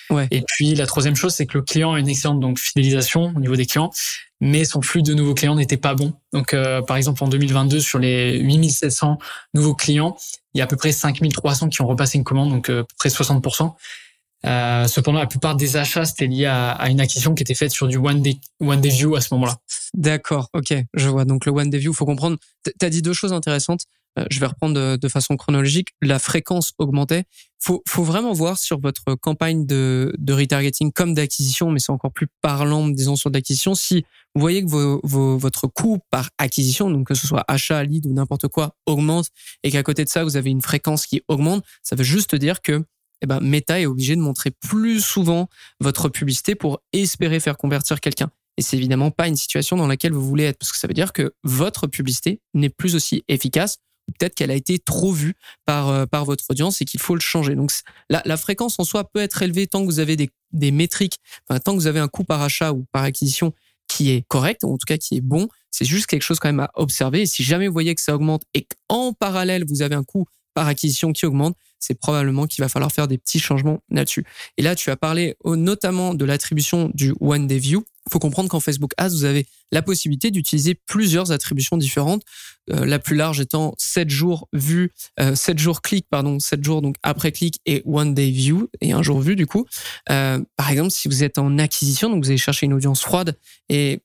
Ouais. 0.09 0.27
Et 0.31 0.43
puis 0.45 0.75
la 0.75 0.85
troisième 0.85 1.15
chose, 1.15 1.33
c'est 1.33 1.45
que 1.45 1.57
le 1.57 1.63
client 1.63 1.93
a 1.93 1.99
une 1.99 2.09
excellente 2.09 2.39
donc 2.39 2.59
fidélisation 2.59 3.33
au 3.35 3.39
niveau 3.39 3.55
des 3.55 3.65
clients, 3.65 3.91
mais 4.39 4.65
son 4.65 4.81
flux 4.81 5.01
de 5.01 5.13
nouveaux 5.13 5.33
clients 5.33 5.55
n'était 5.55 5.77
pas 5.77 5.95
bon. 5.95 6.13
Donc 6.33 6.55
par 6.87 6.97
exemple 6.97 7.23
en 7.23 7.27
2022 7.27 7.79
sur 7.79 7.99
les 7.99 8.39
8700 8.39 9.17
nouveaux 9.53 9.75
clients, 9.75 10.17
il 10.53 10.59
y 10.59 10.61
a 10.61 10.63
à 10.63 10.67
peu 10.67 10.77
près 10.77 10.91
5300 10.91 11.69
qui 11.69 11.81
ont 11.81 11.87
repassé 11.87 12.17
une 12.17 12.23
commande, 12.23 12.49
donc 12.49 12.69
à 12.69 12.83
peu 12.83 12.85
près 12.97 13.09
60 13.09 13.43
euh, 14.45 14.87
cependant, 14.87 15.19
la 15.19 15.27
plupart 15.27 15.55
des 15.55 15.75
achats, 15.75 16.05
c'était 16.05 16.27
lié 16.27 16.45
à, 16.45 16.71
à, 16.71 16.89
une 16.89 17.01
acquisition 17.01 17.35
qui 17.35 17.43
était 17.43 17.55
faite 17.55 17.71
sur 17.71 17.87
du 17.87 17.97
One 17.97 18.21
Day, 18.21 18.37
One 18.61 18.79
Day 18.79 18.89
View 18.89 19.15
à 19.15 19.21
ce 19.21 19.33
moment-là. 19.33 19.57
D'accord, 19.93 20.49
ok, 20.53 20.73
je 20.93 21.09
vois. 21.09 21.25
Donc 21.25 21.45
le 21.45 21.51
One 21.51 21.69
Day 21.69 21.77
View, 21.77 21.93
faut 21.93 22.05
comprendre. 22.05 22.37
Tu 22.63 22.85
as 22.85 22.89
dit 22.89 23.01
deux 23.01 23.13
choses 23.13 23.33
intéressantes. 23.33 23.81
Euh, 24.17 24.25
je 24.31 24.39
vais 24.39 24.47
reprendre 24.47 24.73
de, 24.73 24.95
de, 24.95 25.07
façon 25.07 25.35
chronologique. 25.37 25.89
La 26.01 26.19
fréquence 26.19 26.73
augmentait. 26.77 27.25
Faut, 27.59 27.83
faut 27.87 28.03
vraiment 28.03 28.33
voir 28.33 28.57
sur 28.57 28.79
votre 28.79 29.15
campagne 29.15 29.65
de, 29.65 30.15
de 30.17 30.33
retargeting 30.33 30.91
comme 30.91 31.13
d'acquisition, 31.13 31.69
mais 31.69 31.79
c'est 31.79 31.91
encore 31.91 32.11
plus 32.11 32.27
parlant, 32.41 32.87
disons, 32.87 33.15
sur 33.15 33.29
d'acquisition. 33.29 33.75
Si 33.75 34.05
vous 34.35 34.41
voyez 34.41 34.63
que 34.63 34.69
vos, 34.69 35.01
vos, 35.03 35.37
votre 35.37 35.67
coût 35.67 35.99
par 36.09 36.29
acquisition, 36.37 36.89
donc 36.89 37.07
que 37.07 37.13
ce 37.13 37.27
soit 37.27 37.43
achat, 37.47 37.83
lead 37.83 38.05
ou 38.07 38.13
n'importe 38.13 38.47
quoi, 38.47 38.75
augmente, 38.85 39.27
et 39.63 39.71
qu'à 39.71 39.83
côté 39.83 40.05
de 40.05 40.09
ça, 40.09 40.23
vous 40.23 40.37
avez 40.37 40.49
une 40.49 40.61
fréquence 40.61 41.05
qui 41.05 41.21
augmente, 41.27 41.63
ça 41.83 41.95
veut 41.95 42.03
juste 42.03 42.35
dire 42.35 42.61
que 42.61 42.83
eh 43.21 43.27
ben, 43.27 43.39
Meta 43.39 43.79
est 43.79 43.85
obligé 43.85 44.15
de 44.15 44.21
montrer 44.21 44.51
plus 44.51 45.01
souvent 45.01 45.49
votre 45.79 46.09
publicité 46.09 46.55
pour 46.55 46.81
espérer 46.93 47.39
faire 47.39 47.57
convertir 47.57 47.99
quelqu'un. 47.99 48.29
Et 48.57 48.61
c'est 48.61 48.77
évidemment 48.77 49.11
pas 49.11 49.27
une 49.27 49.35
situation 49.35 49.77
dans 49.77 49.87
laquelle 49.87 50.11
vous 50.11 50.25
voulez 50.25 50.43
être, 50.43 50.57
parce 50.57 50.71
que 50.71 50.77
ça 50.77 50.87
veut 50.87 50.93
dire 50.93 51.13
que 51.13 51.33
votre 51.43 51.87
publicité 51.87 52.41
n'est 52.53 52.69
plus 52.69 52.95
aussi 52.95 53.23
efficace, 53.27 53.77
peut-être 54.17 54.35
qu'elle 54.35 54.51
a 54.51 54.55
été 54.55 54.79
trop 54.79 55.11
vue 55.11 55.35
par, 55.65 55.89
euh, 55.89 56.05
par 56.05 56.25
votre 56.25 56.43
audience 56.49 56.81
et 56.81 56.85
qu'il 56.85 56.99
faut 56.99 57.15
le 57.15 57.21
changer. 57.21 57.55
Donc 57.55 57.71
la, 58.09 58.21
la, 58.25 58.37
fréquence 58.37 58.79
en 58.79 58.83
soi 58.83 59.03
peut 59.03 59.19
être 59.19 59.41
élevée 59.41 59.67
tant 59.67 59.81
que 59.81 59.85
vous 59.85 59.99
avez 59.99 60.15
des, 60.15 60.29
des 60.51 60.71
métriques, 60.71 61.17
enfin, 61.47 61.59
tant 61.59 61.73
que 61.73 61.77
vous 61.77 61.87
avez 61.87 61.99
un 61.99 62.07
coût 62.07 62.23
par 62.23 62.41
achat 62.41 62.73
ou 62.73 62.85
par 62.91 63.03
acquisition 63.03 63.53
qui 63.87 64.11
est 64.11 64.25
correct, 64.27 64.63
ou 64.63 64.73
en 64.73 64.77
tout 64.77 64.85
cas 64.85 64.97
qui 64.97 65.17
est 65.17 65.21
bon. 65.21 65.47
C'est 65.71 65.85
juste 65.85 66.07
quelque 66.07 66.23
chose 66.23 66.39
quand 66.39 66.49
même 66.49 66.59
à 66.59 66.71
observer. 66.75 67.21
Et 67.21 67.25
si 67.25 67.43
jamais 67.43 67.67
vous 67.67 67.73
voyez 67.73 67.95
que 67.95 68.01
ça 68.01 68.15
augmente 68.15 68.43
et 68.53 68.67
qu'en 68.87 69.13
parallèle, 69.13 69.65
vous 69.67 69.81
avez 69.81 69.95
un 69.95 70.03
coût 70.03 70.25
par 70.53 70.67
acquisition 70.67 71.11
qui 71.11 71.25
augmente, 71.25 71.55
c'est 71.79 71.97
probablement 71.97 72.45
qu'il 72.45 72.63
va 72.63 72.69
falloir 72.69 72.91
faire 72.91 73.07
des 73.07 73.17
petits 73.17 73.39
changements 73.39 73.81
là-dessus. 73.89 74.25
Et 74.57 74.61
là, 74.61 74.75
tu 74.75 74.89
as 74.89 74.95
parlé 74.95 75.35
notamment 75.45 76.13
de 76.13 76.25
l'attribution 76.25 76.91
du 76.93 77.13
One 77.19 77.47
Day 77.47 77.57
View. 77.57 77.83
Il 78.07 78.11
faut 78.11 78.19
comprendre 78.19 78.49
qu'en 78.49 78.59
Facebook 78.59 78.91
Ads, 78.97 79.09
vous 79.09 79.23
avez 79.23 79.45
la 79.71 79.81
possibilité 79.81 80.31
d'utiliser 80.31 80.73
plusieurs 80.73 81.31
attributions 81.31 81.77
différentes. 81.77 82.23
Euh, 82.71 82.85
la 82.85 82.99
plus 82.99 83.15
large 83.15 83.39
étant 83.39 83.75
7 83.77 84.09
jours 84.09 84.47
vus, 84.51 84.91
euh, 85.19 85.35
7 85.35 85.59
jours 85.59 85.81
clic, 85.81 86.07
pardon, 86.09 86.39
7 86.39 86.63
jours 86.63 86.81
donc 86.81 86.95
après 87.03 87.31
clic 87.31 87.59
et 87.65 87.81
One 87.85 88.13
Day 88.13 88.31
View 88.31 88.67
et 88.81 88.91
un 88.91 89.03
jour 89.03 89.19
vu 89.21 89.35
du 89.35 89.45
coup. 89.45 89.65
Euh, 90.09 90.39
par 90.55 90.71
exemple, 90.71 90.91
si 90.91 91.07
vous 91.07 91.23
êtes 91.23 91.37
en 91.37 91.57
acquisition, 91.59 92.09
donc 92.09 92.23
vous 92.23 92.29
allez 92.29 92.37
chercher 92.37 92.65
une 92.65 92.73
audience 92.73 93.01
froide 93.01 93.37
et 93.69 94.01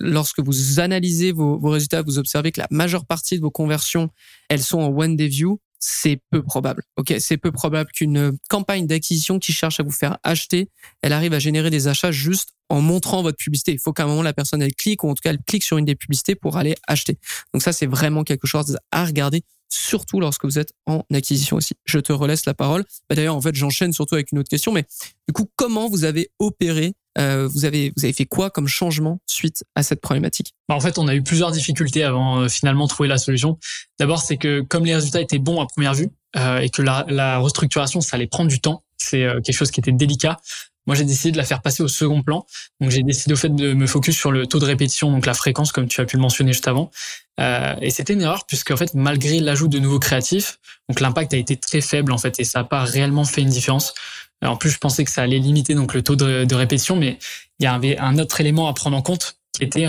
lorsque 0.00 0.40
vous 0.40 0.80
analysez 0.80 1.32
vos, 1.32 1.58
résultats, 1.58 2.02
vous 2.02 2.18
observez 2.18 2.52
que 2.52 2.60
la 2.60 2.66
majeure 2.70 3.06
partie 3.06 3.36
de 3.36 3.40
vos 3.40 3.50
conversions, 3.50 4.10
elles 4.48 4.62
sont 4.62 4.80
en 4.80 4.88
one 4.88 5.16
day 5.16 5.28
view 5.28 5.60
c'est 5.78 6.20
peu 6.30 6.42
probable. 6.42 6.82
Ok, 6.96 7.14
c'est 7.18 7.36
peu 7.36 7.52
probable 7.52 7.90
qu'une 7.92 8.36
campagne 8.48 8.86
d'acquisition 8.86 9.38
qui 9.38 9.52
cherche 9.52 9.80
à 9.80 9.82
vous 9.82 9.90
faire 9.90 10.18
acheter, 10.22 10.68
elle 11.02 11.12
arrive 11.12 11.32
à 11.34 11.38
générer 11.38 11.70
des 11.70 11.88
achats 11.88 12.12
juste 12.12 12.50
en 12.68 12.80
montrant 12.80 13.22
votre 13.22 13.36
publicité. 13.36 13.72
Il 13.72 13.78
faut 13.78 13.92
qu'à 13.92 14.04
un 14.04 14.06
moment 14.06 14.22
la 14.22 14.32
personne 14.32 14.62
elle 14.62 14.74
clique 14.74 15.04
ou 15.04 15.08
en 15.08 15.14
tout 15.14 15.20
cas 15.22 15.30
elle 15.30 15.42
clique 15.46 15.64
sur 15.64 15.78
une 15.78 15.84
des 15.84 15.94
publicités 15.94 16.34
pour 16.34 16.56
aller 16.56 16.74
acheter. 16.86 17.18
Donc 17.52 17.62
ça 17.62 17.72
c'est 17.72 17.86
vraiment 17.86 18.24
quelque 18.24 18.46
chose 18.46 18.78
à 18.90 19.04
regarder, 19.04 19.42
surtout 19.68 20.20
lorsque 20.20 20.44
vous 20.44 20.58
êtes 20.58 20.72
en 20.86 21.04
acquisition 21.12 21.56
aussi. 21.56 21.74
Je 21.84 21.98
te 21.98 22.12
relaisse 22.12 22.46
la 22.46 22.54
parole. 22.54 22.84
Bah, 23.08 23.16
d'ailleurs 23.16 23.36
en 23.36 23.40
fait 23.40 23.54
j'enchaîne 23.54 23.92
surtout 23.92 24.14
avec 24.14 24.32
une 24.32 24.38
autre 24.38 24.50
question, 24.50 24.72
mais 24.72 24.84
du 25.28 25.32
coup 25.32 25.50
comment 25.56 25.88
vous 25.88 26.04
avez 26.04 26.30
opéré 26.38 26.94
euh, 27.18 27.48
vous 27.48 27.64
avez 27.64 27.92
vous 27.96 28.04
avez 28.04 28.12
fait 28.12 28.26
quoi 28.26 28.50
comme 28.50 28.68
changement 28.68 29.20
suite 29.26 29.64
à 29.74 29.82
cette 29.82 30.00
problématique? 30.00 30.54
Bah, 30.68 30.74
En 30.74 30.80
fait, 30.80 30.98
on 30.98 31.08
a 31.08 31.14
eu 31.14 31.22
plusieurs 31.22 31.50
difficultés 31.50 32.04
avant 32.04 32.40
euh, 32.40 32.48
finalement 32.48 32.86
trouver 32.86 33.08
la 33.08 33.18
solution. 33.18 33.58
D'abord, 33.98 34.20
c'est 34.20 34.36
que 34.36 34.60
comme 34.60 34.84
les 34.84 34.94
résultats 34.94 35.20
étaient 35.20 35.38
bons 35.38 35.60
à 35.60 35.66
première 35.66 35.94
vue 35.94 36.08
euh, 36.36 36.58
et 36.58 36.70
que 36.70 36.82
la, 36.82 37.04
la, 37.08 37.38
restructuration, 37.38 38.00
ça 38.00 38.16
allait 38.16 38.26
prendre 38.26 38.50
du 38.50 38.60
temps, 38.60 38.84
c'est 38.98 39.24
euh, 39.24 39.40
quelque 39.40 39.56
chose 39.56 39.70
qui 39.70 39.80
était 39.80 39.92
délicat. 39.92 40.36
Moi, 40.86 40.96
j'ai 40.96 41.04
décidé 41.04 41.32
de 41.32 41.36
la 41.36 41.44
faire 41.44 41.62
passer 41.62 41.82
au 41.82 41.88
second 41.88 42.22
plan. 42.22 42.46
Donc, 42.80 42.90
j'ai 42.90 43.02
décidé 43.02 43.32
au 43.32 43.36
fait 43.36 43.54
de 43.54 43.72
me 43.72 43.86
focus 43.86 44.16
sur 44.16 44.32
le 44.32 44.46
taux 44.46 44.58
de 44.58 44.64
répétition, 44.64 45.10
donc 45.10 45.26
la 45.26 45.34
fréquence, 45.34 45.72
comme 45.72 45.88
tu 45.88 46.00
as 46.00 46.04
pu 46.04 46.16
le 46.16 46.22
mentionner 46.22 46.52
juste 46.52 46.68
avant. 46.68 46.90
Euh, 47.38 47.74
et 47.82 47.90
c'était 47.90 48.14
une 48.14 48.22
erreur 48.22 48.46
puisque 48.46 48.70
en 48.70 48.76
fait, 48.76 48.94
malgré 48.94 49.40
l'ajout 49.40 49.68
de 49.68 49.78
nouveaux 49.78 49.98
créatifs, 49.98 50.58
donc 50.88 51.00
l'impact 51.00 51.34
a 51.34 51.36
été 51.36 51.56
très 51.56 51.82
faible 51.82 52.12
en 52.12 52.18
fait 52.18 52.40
et 52.40 52.44
ça 52.44 52.60
n'a 52.60 52.64
pas 52.64 52.82
réellement 52.84 53.24
fait 53.24 53.42
une 53.42 53.50
différence. 53.50 53.92
En 54.42 54.56
plus, 54.56 54.70
je 54.70 54.78
pensais 54.78 55.04
que 55.04 55.10
ça 55.10 55.22
allait 55.22 55.38
limiter 55.38 55.74
donc 55.74 55.92
le 55.92 56.02
taux 56.02 56.16
de, 56.16 56.44
de 56.44 56.54
répétition, 56.54 56.96
mais 56.96 57.18
il 57.58 57.64
y 57.64 57.66
avait 57.66 57.98
un 57.98 58.18
autre 58.18 58.40
élément 58.40 58.68
à 58.68 58.74
prendre 58.74 58.96
en 58.96 59.02
compte 59.02 59.36
qui 59.52 59.64
était 59.64 59.86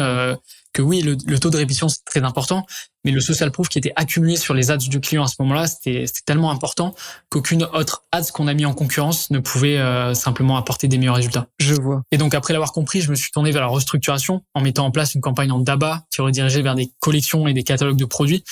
que 0.74 0.82
oui, 0.82 1.02
le, 1.02 1.40
taux 1.40 1.50
de 1.50 1.58
répétition 1.58 1.90
c'est 1.90 2.04
très 2.06 2.24
important, 2.24 2.66
mais 3.04 3.12
le 3.12 3.22
social 3.22 3.52
proof 3.52 3.70
qui 3.70 3.78
était 3.78 3.94
accumulé 3.96 4.36
sur 4.36 4.54
les 4.54 4.70
ads 4.72 4.78
du 4.78 5.00
client 5.00 5.24
à 5.24 5.28
ce 5.28 5.36
moment-là, 5.40 5.68
c'était 5.68 6.06
tellement 6.26 6.52
important 6.52 6.94
qu'aucune 7.30 7.64
autre 7.64 8.04
ads 8.12 8.32
qu'on 8.34 8.48
a 8.48 8.54
mis 8.54 8.66
en 8.66 8.74
concurrence 8.74 9.32
ne 9.32 9.40
pouvait 9.40 9.78
euh, 9.78 10.14
simplement 10.14 10.58
apporter 10.58 10.88
des 10.88 10.98
meilleurs 10.98 11.16
résultats. 11.16 11.48
Je 11.60 11.74
vois. 11.74 12.04
Et 12.12 12.18
donc 12.18 12.36
après 12.36 12.54
l'avoir 12.54 12.74
compris, 12.74 13.02
je 13.02 13.10
me 13.10 13.16
suis 13.16 13.32
tourné 13.32 13.52
vers 13.52 13.62
la 13.62 13.68
restructuration 13.68 14.44
en 14.54 14.62
mettant 14.62 14.86
en 14.86 14.92
place 14.92 15.16
une 15.16 15.22
campagne 15.22 15.52
en 15.52 15.60
DABA 15.60 16.06
qui 16.12 16.22
redirigé 16.22 16.62
vers 16.62 16.76
des 16.76 16.92
collections 17.00 17.48
et 17.48 17.54
des 17.54 17.64
catalogues 17.64 17.98
de 17.98 18.06
produits. 18.06 18.44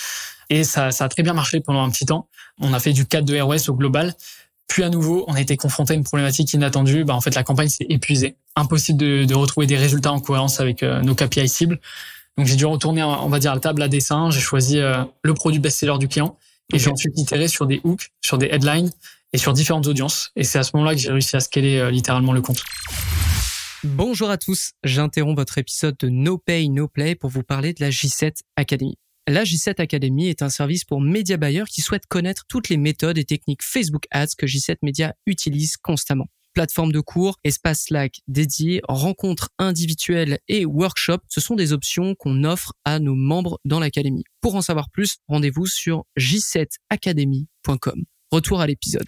Et 0.48 0.64
ça, 0.64 0.90
ça 0.90 1.04
a 1.04 1.08
très 1.08 1.22
bien 1.22 1.32
marché 1.32 1.60
pendant 1.60 1.82
un 1.82 1.90
petit 1.90 2.06
temps. 2.06 2.28
On 2.60 2.72
a 2.72 2.80
fait 2.80 2.92
du 2.92 3.06
4 3.06 3.24
de 3.24 3.38
ROS 3.40 3.68
au 3.68 3.74
global. 3.74 4.14
Puis 4.68 4.82
à 4.82 4.90
nouveau, 4.90 5.24
on 5.28 5.34
a 5.34 5.40
été 5.40 5.56
confronté 5.56 5.92
à 5.92 5.96
une 5.96 6.04
problématique 6.04 6.52
inattendue. 6.52 7.04
Bah, 7.04 7.14
en 7.14 7.20
fait, 7.20 7.34
la 7.34 7.44
campagne 7.44 7.68
s'est 7.68 7.86
épuisée. 7.88 8.36
Impossible 8.56 8.98
de, 8.98 9.24
de, 9.24 9.34
retrouver 9.34 9.66
des 9.66 9.76
résultats 9.76 10.12
en 10.12 10.20
cohérence 10.20 10.60
avec 10.60 10.82
euh, 10.82 11.00
nos 11.02 11.14
KPI 11.14 11.48
cibles. 11.48 11.80
Donc 12.36 12.46
j'ai 12.46 12.56
dû 12.56 12.66
retourner, 12.66 13.02
on 13.02 13.28
va 13.28 13.38
dire, 13.38 13.52
à 13.52 13.54
la 13.54 13.60
table 13.60 13.80
à 13.80 13.88
dessin. 13.88 14.30
J'ai 14.30 14.40
choisi 14.40 14.78
euh, 14.78 15.02
le 15.22 15.34
produit 15.34 15.58
best-seller 15.58 15.98
du 15.98 16.08
client 16.08 16.36
et 16.72 16.78
j'ai 16.78 16.90
ensuite 16.90 17.18
itéré 17.18 17.48
sur 17.48 17.66
des 17.66 17.80
hooks, 17.84 18.10
sur 18.20 18.38
des 18.38 18.46
headlines 18.46 18.90
et 19.32 19.38
sur 19.38 19.52
différentes 19.52 19.86
audiences. 19.86 20.32
Et 20.36 20.44
c'est 20.44 20.58
à 20.58 20.62
ce 20.62 20.72
moment-là 20.74 20.94
que 20.94 21.00
j'ai 21.00 21.10
réussi 21.10 21.36
à 21.36 21.40
scaler 21.40 21.78
euh, 21.78 21.90
littéralement 21.90 22.32
le 22.32 22.42
compte. 22.42 22.62
Bonjour 23.84 24.30
à 24.30 24.36
tous, 24.36 24.72
j'interromps 24.84 25.36
votre 25.36 25.58
épisode 25.58 25.96
de 25.98 26.08
No 26.08 26.38
Pay 26.38 26.68
No 26.68 26.88
Play 26.88 27.14
pour 27.14 27.30
vous 27.30 27.42
parler 27.42 27.72
de 27.72 27.82
la 27.82 27.90
J7 27.90 28.40
Academy. 28.56 28.98
La 29.28 29.42
J7 29.42 29.80
Academy 29.80 30.28
est 30.28 30.42
un 30.42 30.48
service 30.48 30.84
pour 30.84 31.00
média 31.00 31.36
buyers 31.36 31.64
qui 31.68 31.80
souhaitent 31.80 32.06
connaître 32.06 32.44
toutes 32.48 32.68
les 32.68 32.76
méthodes 32.76 33.18
et 33.18 33.24
techniques 33.24 33.64
Facebook 33.64 34.04
Ads 34.12 34.36
que 34.38 34.46
J7 34.46 34.76
Media 34.82 35.14
utilise 35.26 35.76
constamment 35.76 36.26
plateforme 36.56 36.90
de 36.90 37.00
cours, 37.00 37.38
espace 37.44 37.82
Slack 37.82 38.22
dédié, 38.28 38.80
rencontres 38.88 39.50
individuelles 39.58 40.38
et 40.48 40.64
workshops, 40.64 41.26
ce 41.28 41.38
sont 41.38 41.54
des 41.54 41.74
options 41.74 42.14
qu'on 42.14 42.44
offre 42.44 42.72
à 42.86 42.98
nos 42.98 43.14
membres 43.14 43.60
dans 43.66 43.78
l'académie. 43.78 44.24
Pour 44.40 44.54
en 44.54 44.62
savoir 44.62 44.88
plus, 44.88 45.18
rendez-vous 45.28 45.66
sur 45.66 46.04
j7academy.com. 46.18 48.04
Retour 48.32 48.62
à 48.62 48.66
l'épisode. 48.66 49.04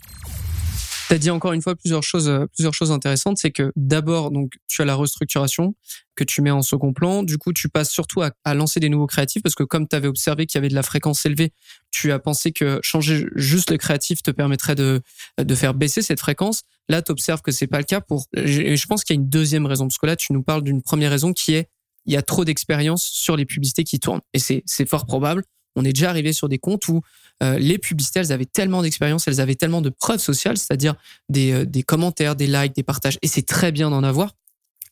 Tu 1.08 1.14
as 1.14 1.18
dit 1.18 1.30
encore 1.30 1.54
une 1.54 1.62
fois 1.62 1.74
plusieurs 1.74 2.02
choses, 2.02 2.28
euh, 2.28 2.46
plusieurs 2.54 2.74
choses 2.74 2.92
intéressantes. 2.92 3.38
C'est 3.38 3.50
que 3.50 3.72
d'abord, 3.76 4.30
donc, 4.30 4.52
tu 4.66 4.82
as 4.82 4.84
la 4.84 4.94
restructuration 4.94 5.74
que 6.16 6.24
tu 6.24 6.42
mets 6.42 6.50
en 6.50 6.60
second 6.60 6.92
plan. 6.92 7.22
Du 7.22 7.38
coup, 7.38 7.54
tu 7.54 7.70
passes 7.70 7.90
surtout 7.90 8.20
à, 8.22 8.54
lancer 8.54 8.78
des 8.78 8.90
nouveaux 8.90 9.06
créatifs 9.06 9.42
parce 9.42 9.54
que 9.54 9.62
comme 9.62 9.88
tu 9.88 9.96
avais 9.96 10.08
observé 10.08 10.46
qu'il 10.46 10.58
y 10.58 10.60
avait 10.60 10.68
de 10.68 10.74
la 10.74 10.82
fréquence 10.82 11.24
élevée, 11.24 11.52
tu 11.90 12.12
as 12.12 12.18
pensé 12.18 12.52
que 12.52 12.78
changer 12.82 13.26
juste 13.36 13.70
le 13.70 13.78
créatif 13.78 14.22
te 14.22 14.30
permettrait 14.30 14.74
de, 14.74 15.00
de 15.38 15.54
faire 15.54 15.72
baisser 15.72 16.02
cette 16.02 16.20
fréquence. 16.20 16.62
Là, 16.88 17.00
tu 17.00 17.10
observes 17.12 17.40
que 17.40 17.52
c'est 17.52 17.66
pas 17.66 17.78
le 17.78 17.84
cas 17.84 18.00
pour, 18.00 18.26
et 18.34 18.76
je 18.76 18.86
pense 18.86 19.04
qu'il 19.04 19.16
y 19.16 19.18
a 19.18 19.20
une 19.20 19.28
deuxième 19.28 19.64
raison 19.64 19.86
parce 19.86 19.98
que 19.98 20.06
là, 20.06 20.16
tu 20.16 20.32
nous 20.32 20.42
parles 20.42 20.62
d'une 20.62 20.82
première 20.82 21.10
raison 21.10 21.32
qui 21.32 21.54
est 21.54 21.68
il 22.08 22.12
y 22.12 22.16
a 22.16 22.22
trop 22.22 22.44
d'expérience 22.44 23.04
sur 23.04 23.36
les 23.36 23.44
publicités 23.44 23.84
qui 23.84 24.00
tournent. 24.00 24.22
Et 24.32 24.38
c'est 24.38 24.88
fort 24.88 25.06
probable. 25.06 25.44
On 25.78 25.84
est 25.84 25.92
déjà 25.92 26.10
arrivé 26.10 26.32
sur 26.32 26.48
des 26.48 26.58
comptes 26.58 26.88
où 26.88 27.02
euh, 27.42 27.56
les 27.58 27.78
publicités, 27.78 28.18
elles 28.18 28.32
avaient 28.32 28.46
tellement 28.46 28.82
d'expérience, 28.82 29.28
elles 29.28 29.40
avaient 29.40 29.54
tellement 29.54 29.80
de 29.80 29.90
preuves 29.90 30.18
sociales, 30.18 30.58
c'est-à-dire 30.58 30.96
des, 31.28 31.52
euh, 31.52 31.64
des 31.64 31.84
commentaires, 31.84 32.34
des 32.34 32.48
likes, 32.48 32.74
des 32.74 32.82
partages, 32.82 33.18
et 33.22 33.28
c'est 33.28 33.46
très 33.46 33.70
bien 33.70 33.90
d'en 33.90 34.02
avoir. 34.02 34.34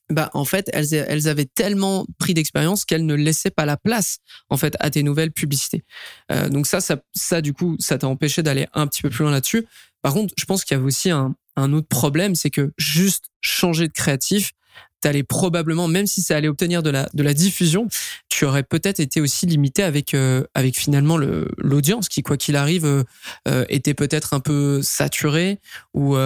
Bah, 0.09 0.31
en 0.35 0.45
fait, 0.45 0.71
elles, 0.73 0.95
elles 0.95 1.27
avaient 1.27 1.47
tellement 1.47 2.07
pris 2.19 2.33
d'expérience 2.33 2.85
qu'elles 2.85 3.05
ne 3.05 3.15
laissaient 3.15 3.51
pas 3.51 3.65
la 3.65 3.77
place, 3.77 4.19
en 4.49 4.57
fait, 4.57 4.77
à 4.79 4.91
tes 4.91 5.03
nouvelles 5.03 5.33
publicités. 5.33 5.83
Euh, 6.31 6.49
donc 6.49 6.69
ça, 6.69 6.81
ça, 6.81 6.99
ça, 7.13 7.41
du 7.41 7.53
coup, 7.53 7.77
ça 7.81 7.99
t'a 7.99 8.07
empêché 8.07 8.45
d'aller 8.45 8.69
un 8.73 8.87
petit 8.87 9.03
peu 9.03 9.11
plus 9.11 9.25
loin 9.25 9.33
là-dessus. 9.33 9.67
Par 10.03 10.15
contre, 10.15 10.33
je 10.39 10.45
pense 10.45 10.65
qu'il 10.65 10.77
y 10.77 10.79
avait 10.79 10.87
aussi 10.87 11.11
un 11.11 11.35
autre 11.73 11.89
problème, 11.89 12.37
c'est 12.37 12.51
que 12.51 12.73
juste 12.79 13.25
changer 13.41 13.89
de 13.89 13.93
créatif, 13.93 14.53
t'allais 15.01 15.23
probablement, 15.23 15.89
même 15.89 16.07
si 16.07 16.23
ça 16.23 16.37
allait 16.37 16.49
obtenir 16.49 16.83
de 16.83 16.91
la, 16.91 17.09
de 17.13 17.23
la 17.23 17.35
diffusion, 17.35 17.89
tu 18.29 18.45
aurais 18.45 18.63
peut-être 18.63 19.01
été 19.01 19.21
aussi 19.21 19.47
limité 19.47 19.83
avec, 19.83 20.15
euh, 20.15 20.45
avec 20.55 20.77
finalement 20.79 21.17
l'audience 21.17 22.09
qui, 22.09 22.23
quoi 22.23 22.37
qu'il 22.37 22.57
arrive, 22.57 22.85
euh, 22.85 23.05
euh, 23.49 23.65
était 23.69 23.95
peut-être 23.95 24.35
un 24.35 24.41
peu 24.41 24.83
saturée 24.83 25.61
ou 25.95 26.17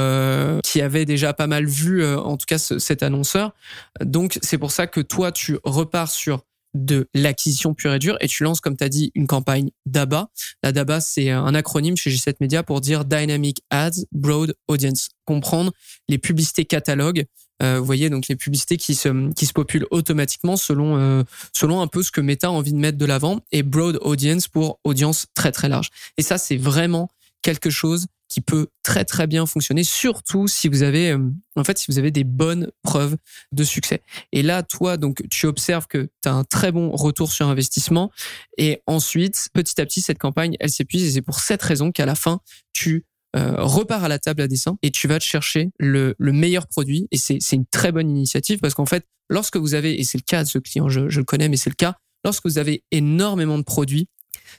qui 0.62 0.80
avait 0.80 1.04
déjà 1.04 1.32
pas 1.32 1.46
mal 1.46 1.66
vu, 1.66 2.04
en 2.04 2.36
tout 2.36 2.46
cas, 2.46 2.58
cet 2.58 3.02
annonceur. 3.02 3.52
Donc, 4.00 4.38
c'est 4.42 4.58
pour 4.58 4.72
ça 4.72 4.86
que 4.86 5.00
toi, 5.00 5.32
tu 5.32 5.58
repars 5.64 6.10
sur 6.10 6.42
de 6.74 7.08
l'acquisition 7.14 7.74
pure 7.74 7.94
et 7.94 7.98
dure 7.98 8.16
et 8.20 8.28
tu 8.28 8.44
lances, 8.44 8.60
comme 8.60 8.76
tu 8.76 8.84
as 8.84 8.88
dit, 8.88 9.10
une 9.14 9.26
campagne 9.26 9.70
DABA. 9.86 10.30
La 10.62 10.72
DABA, 10.72 11.00
c'est 11.00 11.30
un 11.30 11.54
acronyme 11.54 11.96
chez 11.96 12.10
G7 12.10 12.36
Media 12.40 12.62
pour 12.62 12.80
dire 12.80 13.04
Dynamic 13.04 13.62
Ads 13.70 14.04
Broad 14.12 14.54
Audience. 14.68 15.10
Comprendre 15.24 15.72
les 16.08 16.18
publicités 16.18 16.64
catalogues. 16.64 17.24
Euh, 17.62 17.78
vous 17.78 17.84
voyez, 17.84 18.10
donc 18.10 18.28
les 18.28 18.36
publicités 18.36 18.76
qui 18.76 18.94
se, 18.94 19.32
qui 19.34 19.46
se 19.46 19.52
populent 19.52 19.86
automatiquement 19.90 20.56
selon, 20.56 20.96
euh, 20.96 21.22
selon 21.52 21.80
un 21.80 21.86
peu 21.86 22.02
ce 22.02 22.10
que 22.10 22.20
Meta 22.20 22.48
a 22.48 22.50
envie 22.50 22.72
de 22.72 22.78
mettre 22.78 22.98
de 22.98 23.06
l'avant 23.06 23.40
et 23.52 23.62
Broad 23.62 23.98
Audience 24.00 24.48
pour 24.48 24.80
audience 24.84 25.26
très 25.34 25.52
très 25.52 25.68
large. 25.68 25.90
Et 26.16 26.22
ça, 26.22 26.38
c'est 26.38 26.56
vraiment 26.56 27.10
quelque 27.42 27.70
chose 27.70 28.06
qui 28.28 28.40
peut 28.40 28.68
très 28.84 29.04
très 29.04 29.26
bien 29.26 29.44
fonctionner, 29.44 29.82
surtout 29.82 30.46
si 30.46 30.68
vous 30.68 30.82
avez 30.82 31.10
euh, 31.10 31.18
en 31.56 31.64
fait 31.64 31.78
si 31.78 31.90
vous 31.90 31.98
avez 31.98 32.12
des 32.12 32.22
bonnes 32.22 32.70
preuves 32.82 33.16
de 33.50 33.64
succès. 33.64 34.02
Et 34.32 34.42
là, 34.42 34.62
toi, 34.62 34.96
donc 34.96 35.24
tu 35.30 35.46
observes 35.46 35.88
que 35.88 36.08
tu 36.22 36.28
as 36.28 36.32
un 36.32 36.44
très 36.44 36.70
bon 36.70 36.90
retour 36.92 37.32
sur 37.32 37.48
investissement, 37.48 38.12
et 38.56 38.82
ensuite 38.86 39.48
petit 39.52 39.80
à 39.80 39.84
petit 39.84 40.00
cette 40.00 40.18
campagne 40.18 40.56
elle 40.60 40.70
s'épuise, 40.70 41.04
et 41.04 41.10
c'est 41.10 41.22
pour 41.22 41.40
cette 41.40 41.62
raison 41.62 41.90
qu'à 41.90 42.06
la 42.06 42.14
fin 42.14 42.40
tu 42.72 43.04
euh, 43.36 43.54
repars 43.58 44.04
à 44.04 44.08
la 44.08 44.18
table 44.18 44.42
à 44.42 44.48
dessin 44.48 44.76
et 44.82 44.90
tu 44.90 45.06
vas 45.06 45.18
te 45.18 45.24
chercher 45.24 45.70
le, 45.78 46.14
le 46.18 46.32
meilleur 46.32 46.66
produit. 46.66 47.06
Et 47.12 47.16
c'est 47.16 47.52
une 47.52 47.66
très 47.66 47.92
bonne 47.92 48.10
initiative 48.10 48.58
parce 48.58 48.74
qu'en 48.74 48.86
fait, 48.86 49.04
lorsque 49.28 49.56
vous 49.56 49.74
avez, 49.74 50.00
et 50.00 50.04
c'est 50.04 50.18
le 50.18 50.24
cas 50.26 50.42
de 50.42 50.48
ce 50.48 50.58
client, 50.58 50.88
je, 50.88 51.08
je 51.08 51.20
le 51.20 51.24
connais, 51.24 51.48
mais 51.48 51.56
c'est 51.56 51.70
le 51.70 51.76
cas, 51.76 51.94
lorsque 52.24 52.46
vous 52.46 52.58
avez 52.58 52.82
énormément 52.90 53.58
de 53.58 53.62
produits, 53.62 54.08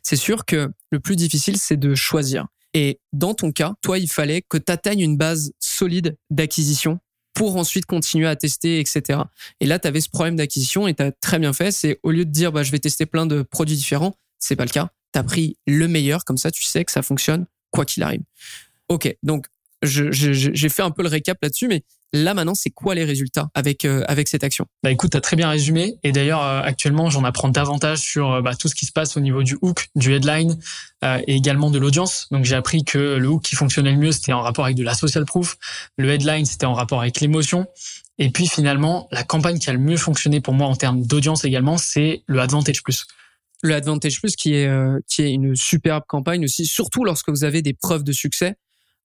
c'est 0.03 0.15
sûr 0.15 0.45
que 0.45 0.69
le 0.89 0.99
plus 0.99 1.15
difficile, 1.15 1.57
c'est 1.57 1.77
de 1.77 1.95
choisir. 1.95 2.47
Et 2.73 2.99
dans 3.11 3.33
ton 3.33 3.51
cas, 3.51 3.73
toi, 3.81 3.99
il 3.99 4.09
fallait 4.09 4.41
que 4.41 4.57
tu 4.57 4.71
atteignes 4.71 5.01
une 5.01 5.17
base 5.17 5.51
solide 5.59 6.17
d'acquisition 6.29 6.99
pour 7.33 7.57
ensuite 7.57 7.85
continuer 7.85 8.27
à 8.27 8.35
tester, 8.35 8.79
etc. 8.79 9.19
Et 9.59 9.65
là, 9.65 9.79
tu 9.79 9.87
avais 9.87 10.01
ce 10.01 10.09
problème 10.09 10.35
d'acquisition 10.35 10.87
et 10.87 10.93
tu 10.93 11.03
as 11.03 11.11
très 11.11 11.39
bien 11.39 11.53
fait. 11.53 11.71
C'est 11.71 11.99
au 12.03 12.11
lieu 12.11 12.25
de 12.25 12.31
dire, 12.31 12.51
bah, 12.51 12.63
je 12.63 12.71
vais 12.71 12.79
tester 12.79 13.05
plein 13.05 13.25
de 13.25 13.41
produits 13.41 13.75
différents, 13.75 14.15
c'est 14.39 14.55
pas 14.55 14.65
le 14.65 14.71
cas. 14.71 14.89
Tu 15.13 15.19
as 15.19 15.23
pris 15.23 15.57
le 15.67 15.87
meilleur, 15.87 16.23
comme 16.23 16.37
ça, 16.37 16.51
tu 16.51 16.63
sais 16.63 16.85
que 16.85 16.91
ça 16.91 17.01
fonctionne 17.01 17.45
quoi 17.71 17.85
qu'il 17.85 18.03
arrive. 18.03 18.21
Ok, 18.89 19.15
donc 19.23 19.47
j'ai 19.83 20.69
fait 20.69 20.83
un 20.83 20.91
peu 20.91 21.01
le 21.01 21.09
récap 21.09 21.37
là-dessus, 21.41 21.67
mais 21.67 21.83
là 22.13 22.33
maintenant, 22.33 22.53
c'est 22.53 22.69
quoi 22.69 22.93
les 22.93 23.03
résultats 23.03 23.49
avec 23.55 23.85
euh, 23.85 24.03
avec 24.07 24.27
cette 24.27 24.43
action? 24.43 24.67
Bah 24.83 24.91
écoute, 24.91 25.11
t'as 25.11 25.21
très 25.21 25.35
bien 25.35 25.49
résumé. 25.49 25.95
Et 26.03 26.11
d'ailleurs, 26.11 26.43
euh, 26.43 26.61
actuellement, 26.61 27.09
j'en 27.09 27.23
apprends 27.23 27.49
davantage 27.49 27.99
sur 27.99 28.31
euh, 28.31 28.41
bah, 28.41 28.55
tout 28.55 28.67
ce 28.67 28.75
qui 28.75 28.85
se 28.85 28.91
passe 28.91 29.17
au 29.17 29.19
niveau 29.19 29.43
du 29.43 29.57
hook, 29.61 29.89
du 29.95 30.13
headline 30.13 30.57
et 31.03 31.35
également 31.35 31.71
de 31.71 31.79
l'audience. 31.79 32.27
Donc 32.29 32.45
j'ai 32.45 32.55
appris 32.55 32.83
que 32.83 33.15
le 33.15 33.27
hook 33.27 33.41
qui 33.41 33.55
fonctionnait 33.55 33.91
le 33.91 33.97
mieux, 33.97 34.11
c'était 34.11 34.33
en 34.33 34.41
rapport 34.41 34.65
avec 34.65 34.77
de 34.77 34.83
la 34.83 34.93
social 34.93 35.25
proof. 35.25 35.57
Le 35.97 36.11
headline, 36.11 36.45
c'était 36.45 36.67
en 36.67 36.75
rapport 36.75 37.01
avec 37.01 37.19
l'émotion. 37.21 37.65
Et 38.19 38.29
puis 38.29 38.47
finalement, 38.47 39.07
la 39.11 39.23
campagne 39.23 39.57
qui 39.57 39.67
a 39.71 39.73
le 39.73 39.79
mieux 39.79 39.97
fonctionné 39.97 40.41
pour 40.41 40.53
moi 40.53 40.67
en 40.67 40.75
termes 40.75 41.01
d'audience 41.01 41.43
également, 41.43 41.79
c'est 41.79 42.21
le 42.27 42.39
Advantage 42.39 42.83
Plus 42.83 43.07
le 43.63 43.73
Advantage 43.73 44.19
Plus 44.19 44.35
qui 44.35 44.53
est 44.53 44.69
qui 45.07 45.21
est 45.21 45.31
une 45.31 45.55
superbe 45.55 46.03
campagne 46.07 46.43
aussi 46.45 46.65
surtout 46.65 47.03
lorsque 47.03 47.29
vous 47.29 47.43
avez 47.43 47.61
des 47.61 47.73
preuves 47.73 48.03
de 48.03 48.11
succès 48.11 48.55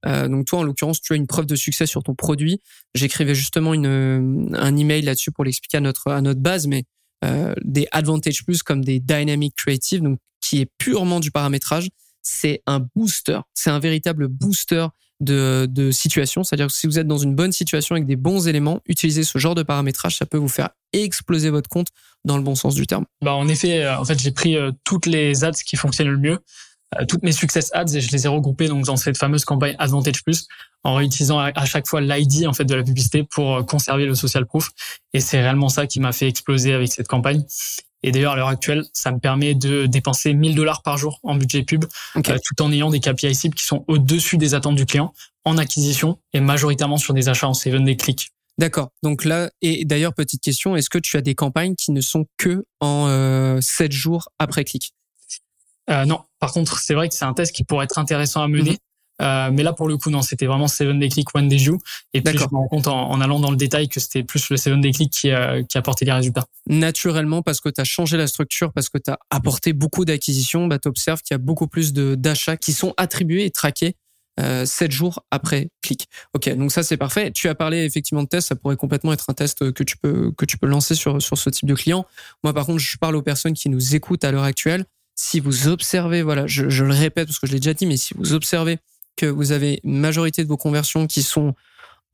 euh, 0.07 0.29
donc 0.29 0.47
toi, 0.47 0.61
en 0.61 0.63
l'occurrence, 0.63 1.01
tu 1.01 1.13
as 1.13 1.17
une 1.17 1.27
preuve 1.27 1.47
de 1.47 1.57
succès 1.57 1.87
sur 1.87 2.03
ton 2.03 2.15
produit. 2.15 2.61
J'écrivais 2.95 3.35
justement 3.35 3.75
une, 3.75 3.87
euh, 3.87 4.49
un 4.55 4.77
email 4.77 5.03
là-dessus 5.03 5.33
pour 5.33 5.45
l'expliquer 5.45 5.79
à 5.79 5.81
notre, 5.81 6.11
à 6.11 6.21
notre 6.21 6.41
base, 6.41 6.67
mais 6.67 6.85
euh, 7.25 7.55
des 7.63 7.87
Advantage 7.93 8.45
Plus 8.45 8.63
comme 8.63 8.85
des 8.85 9.01
Dynamic 9.01 9.55
Creative, 9.57 10.03
donc 10.03 10.19
qui 10.41 10.61
est 10.61 10.71
purement 10.79 11.19
du 11.21 11.31
paramétrage, 11.31 11.89
c'est 12.23 12.63
un 12.67 12.81
booster. 12.95 13.41
C'est 13.55 13.71
un 13.71 13.79
véritable 13.79 14.29
booster 14.29 14.87
de, 15.21 15.67
de 15.69 15.91
situation. 15.91 16.45
C'est-à-dire 16.45 16.67
que 16.67 16.73
si 16.73 16.87
vous 16.87 16.99
êtes 16.99 17.07
dans 17.07 17.19
une 17.19 17.35
bonne 17.35 17.53
situation 17.53 17.95
avec 17.95 18.07
des 18.07 18.17
bons 18.17 18.47
éléments, 18.47 18.81
utilisez 18.87 19.25
ce 19.25 19.39
genre 19.39 19.55
de 19.55 19.63
paramétrage, 19.63 20.17
ça 20.17 20.27
peut 20.27 20.37
vous 20.37 20.49
faire 20.49 20.71
exploser 21.03 21.51
votre 21.51 21.69
compte 21.69 21.89
dans 22.25 22.37
le 22.37 22.43
bon 22.43 22.55
sens 22.55 22.75
du 22.75 22.87
terme. 22.87 23.05
Bah 23.23 23.35
en 23.35 23.49
effet, 23.49 23.89
en 23.89 24.05
fait, 24.05 24.19
j'ai 24.19 24.33
pris 24.33 24.57
toutes 24.85 25.07
les 25.07 25.45
ads 25.45 25.53
qui 25.53 25.77
fonctionnent 25.77 26.09
le 26.09 26.19
mieux. 26.19 26.39
Euh, 26.95 27.05
toutes 27.05 27.25
mes 27.25 27.33
success 27.33 27.71
ads 27.75 27.97
et 27.97 28.01
je 28.01 28.13
les 28.13 28.27
ai 28.27 28.29
regroupées 28.29 28.69
donc 28.69 28.85
dans 28.85 28.97
cette 28.97 29.19
fameuse 29.19 29.45
campagne 29.45 29.75
Advantage 29.81 30.23
Plus 30.23 30.47
en 30.85 30.95
réutilisant 30.95 31.41
à 31.41 31.65
chaque 31.65 31.89
fois 31.89 32.01
l'ID 32.01 32.47
en 32.47 32.53
fait 32.53 32.65
de 32.65 32.77
la 32.77 32.85
publicité 32.85 33.25
pour 33.25 33.57
euh, 33.57 33.63
conserver 33.65 34.07
le 34.07 34.15
social 34.15 34.47
proof 34.47 34.71
et 35.13 35.19
c'est 35.19 35.41
réellement 35.41 35.69
ça 35.69 35.89
qui 35.89 35.99
m'a 35.99 36.13
fait 36.13 36.29
exploser 36.29 36.73
avec 36.75 36.93
cette 36.93 37.09
campagne 37.09 37.45
et 38.05 38.13
d'ailleurs 38.13 38.35
à 38.35 38.37
l'heure 38.37 38.49
actuelle 38.49 38.85
ça 38.93 39.11
me 39.11 39.19
permet 39.19 39.57
de 39.57 39.87
dépenser 39.87 40.33
1000 40.33 40.55
dollars 40.55 40.83
par 40.83 40.97
jour 40.97 41.19
en 41.25 41.35
budget 41.35 41.65
pub 41.65 41.87
euh, 42.17 42.21
tout 42.45 42.63
en 42.63 42.71
ayant 42.71 42.91
des 42.91 43.01
KPI 43.01 43.35
cibles 43.35 43.57
qui 43.57 43.65
sont 43.65 43.85
au-dessus 43.89 44.37
des 44.37 44.55
attentes 44.55 44.77
du 44.77 44.87
client 44.87 45.13
en 45.45 45.59
acquisition 45.59 46.21
et 46.35 46.41
majoritairement 46.41 46.99
sur 46.99 47.15
des 47.15 47.29
achats 47.29 47.49
en 47.49 47.55
seven 47.55 47.85
des 47.85 47.97
clics 47.97 48.31
D'accord. 48.59 48.91
Donc 49.03 49.25
là, 49.25 49.51
et 49.61 49.85
d'ailleurs, 49.85 50.15
petite 50.15 50.43
question, 50.43 50.77
est-ce 50.77 50.89
que 50.89 50.99
tu 50.99 51.17
as 51.17 51.21
des 51.21 51.35
campagnes 51.35 51.75
qui 51.75 51.93
ne 51.93 52.01
sont 52.01 52.27
que 52.39 52.65
en 52.81 53.07
euh, 53.09 53.61
7 53.61 53.93
jours 53.93 54.31
après 54.39 54.65
clic? 54.65 54.93
Euh, 55.91 56.05
non, 56.05 56.21
par 56.41 56.53
contre, 56.53 56.79
c'est 56.81 56.95
vrai 56.95 57.09
que 57.09 57.15
c'est 57.15 57.25
un 57.25 57.35
test 57.35 57.55
qui 57.55 57.65
pourrait 57.65 57.85
être 57.85 57.99
intéressant 57.99 58.43
à 58.43 58.49
mener. 58.49 58.73
Mhm. 58.73 58.77
Euh, 59.23 59.51
mais 59.51 59.63
là, 59.63 59.73
pour 59.73 59.89
le 59.89 59.97
coup, 59.97 60.11
non, 60.11 60.21
c'était 60.21 60.47
vraiment 60.47 60.69
Seven 60.69 60.99
Day 60.99 61.09
Click, 61.09 61.35
One 61.35 61.49
Day 61.49 61.57
View. 61.57 61.79
Et 62.13 62.21
puis, 62.21 62.37
je 62.37 62.45
me 62.45 62.57
rends 62.57 62.69
compte 62.69 62.87
en, 62.87 63.21
allant 63.21 63.41
dans 63.41 63.51
le 63.51 63.57
détail 63.57 63.89
que 63.89 63.99
c'était 63.99 64.23
plus 64.23 64.51
le 64.51 64.57
Seven 64.57 64.81
Day 64.81 64.91
Click 64.91 65.11
qui, 65.11 65.31
euh, 65.31 65.63
qui 65.63 65.79
apportait 65.79 66.05
les 66.05 66.13
résultats. 66.13 66.45
Naturellement, 66.69 67.43
parce 67.43 67.61
que 67.61 67.69
tu 67.69 67.81
as 67.81 67.85
changé 67.85 68.17
la 68.17 68.27
structure, 68.27 68.73
parce 68.73 68.89
que 68.89 68.99
tu 68.99 69.11
as 69.11 69.19
apporté 69.31 69.73
beaucoup 69.73 70.05
d'acquisitions, 70.05 70.67
bah, 70.67 70.79
tu 70.79 70.89
observes 70.89 71.23
qu'il 71.23 71.35
y 71.35 71.37
a 71.37 71.39
beaucoup 71.39 71.67
plus 71.67 71.93
d'achats 71.93 72.57
qui 72.57 72.73
sont 72.73 72.93
attribués 72.97 73.45
et 73.45 73.51
traqués 73.51 73.97
euh, 74.39 74.67
7 74.67 74.93
jours 74.93 75.25
après 75.31 75.71
clic. 75.83 76.09
Ok, 76.35 76.49
donc 76.57 76.71
ça 76.71 76.83
c'est 76.83 76.97
parfait. 76.97 77.31
Tu 77.33 77.49
as 77.49 77.55
parlé 77.55 77.85
effectivement 77.85 78.23
de 78.23 78.29
test, 78.29 78.49
ça 78.49 78.55
pourrait 78.55 78.77
complètement 78.77 79.13
être 79.13 79.31
un 79.31 79.35
test 79.35 79.73
que 79.73 79.83
tu 79.83 79.97
peux 79.97 80.31
que 80.33 80.45
tu 80.45 80.59
peux 80.59 80.67
lancer 80.67 80.95
sur 80.95 81.23
sur 81.23 81.39
ce 81.39 81.49
type 81.49 81.69
de 81.69 81.75
client. 81.75 82.05
Moi 82.45 82.53
par 82.53 82.67
contre, 82.67 82.79
je 82.79 82.99
parle 82.99 83.17
aux 83.17 83.23
personnes 83.23 83.55
qui 83.55 83.69
nous 83.69 83.95
écoutent 83.95 84.25
à 84.25 84.33
l'heure 84.33 84.45
actuelle. 84.45 84.85
Si 85.15 85.41
vous 85.41 85.69
observez, 85.69 86.23
voilà, 86.23 86.47
je, 86.47 86.65
le 86.65 86.93
répète 86.93 87.29
parce 87.29 87.39
que 87.39 87.47
je 87.47 87.53
l'ai 87.53 87.61
déjà 87.61 87.73
dit, 87.73 87.87
mais 87.87 87.97
si 87.97 88.13
vous 88.15 88.35
observez 88.35 88.79
que 89.17 89.25
vous 89.25 89.53
avez 89.53 89.81
une 89.83 89.99
majorité 89.99 90.45
de 90.45 90.49
vos 90.49 90.59
conversions 90.59 91.07
qui 91.07 91.23
sont 91.23 91.55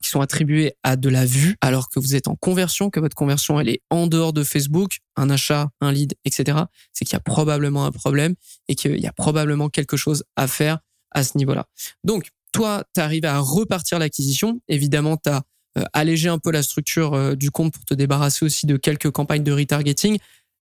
qui 0.01 0.09
sont 0.09 0.21
attribuées 0.21 0.73
à 0.83 0.95
de 0.97 1.09
la 1.09 1.25
vue, 1.25 1.57
alors 1.61 1.89
que 1.89 1.99
vous 1.99 2.15
êtes 2.15 2.27
en 2.27 2.35
conversion, 2.35 2.89
que 2.89 2.99
votre 2.99 3.15
conversion 3.15 3.59
elle 3.59 3.69
est 3.69 3.81
en 3.89 4.07
dehors 4.07 4.31
de 4.31 4.43
Facebook, 4.43 4.99
un 5.17 5.29
achat, 5.29 5.69
un 5.81 5.91
lead, 5.91 6.13
etc. 6.23 6.59
C'est 6.93 7.03
qu'il 7.03 7.13
y 7.13 7.17
a 7.17 7.21
probablement 7.21 7.85
un 7.85 7.91
problème 7.91 8.35
et 8.69 8.75
qu'il 8.75 8.99
y 8.99 9.07
a 9.07 9.13
probablement 9.13 9.67
quelque 9.67 9.97
chose 9.97 10.23
à 10.37 10.47
faire 10.47 10.79
à 11.13 11.23
ce 11.23 11.37
niveau-là. 11.37 11.65
Donc, 12.03 12.29
toi, 12.51 12.83
tu 12.93 13.01
arrives 13.01 13.25
à 13.25 13.39
repartir 13.39 13.99
l'acquisition. 13.99 14.61
Évidemment, 14.67 15.17
tu 15.17 15.29
as 15.29 15.41
euh, 15.77 15.83
allégé 15.93 16.29
un 16.29 16.37
peu 16.37 16.51
la 16.51 16.61
structure 16.61 17.13
euh, 17.13 17.35
du 17.35 17.49
compte 17.49 17.73
pour 17.73 17.83
te 17.83 17.93
débarrasser 17.93 18.45
aussi 18.45 18.67
de 18.67 18.77
quelques 18.77 19.09
campagnes 19.09 19.43
de 19.43 19.51
retargeting. 19.51 20.19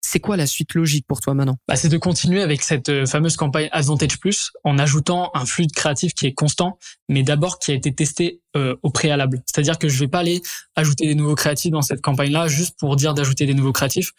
C'est 0.07 0.19
quoi 0.19 0.37
la 0.37 0.45
suite 0.45 0.75
logique 0.75 1.07
pour 1.07 1.19
toi 1.19 1.33
maintenant 1.33 1.57
bah, 1.67 1.75
C'est 1.75 1.89
de 1.89 1.97
continuer 1.97 2.43
avec 2.43 2.61
cette 2.61 2.89
euh, 2.89 3.07
fameuse 3.07 3.37
campagne 3.37 3.69
Advantage 3.71 4.19
Plus 4.19 4.51
en 4.63 4.77
ajoutant 4.77 5.31
un 5.33 5.47
flux 5.47 5.65
de 5.65 5.71
créatif 5.71 6.13
qui 6.13 6.27
est 6.27 6.33
constant, 6.33 6.77
mais 7.09 7.23
d'abord 7.23 7.57
qui 7.57 7.71
a 7.71 7.73
été 7.73 7.91
testé 7.91 8.39
euh, 8.55 8.75
au 8.83 8.91
préalable. 8.91 9.41
C'est-à-dire 9.47 9.79
que 9.79 9.89
je 9.89 9.97
vais 9.99 10.07
pas 10.07 10.19
aller 10.19 10.43
ajouter 10.75 11.07
des 11.07 11.15
nouveaux 11.15 11.33
créatifs 11.33 11.71
dans 11.71 11.81
cette 11.81 12.01
campagne-là 12.01 12.47
juste 12.47 12.77
pour 12.77 12.95
dire 12.95 13.15
d'ajouter 13.15 13.47
des 13.47 13.55
nouveaux 13.55 13.73
créatifs. 13.73 14.11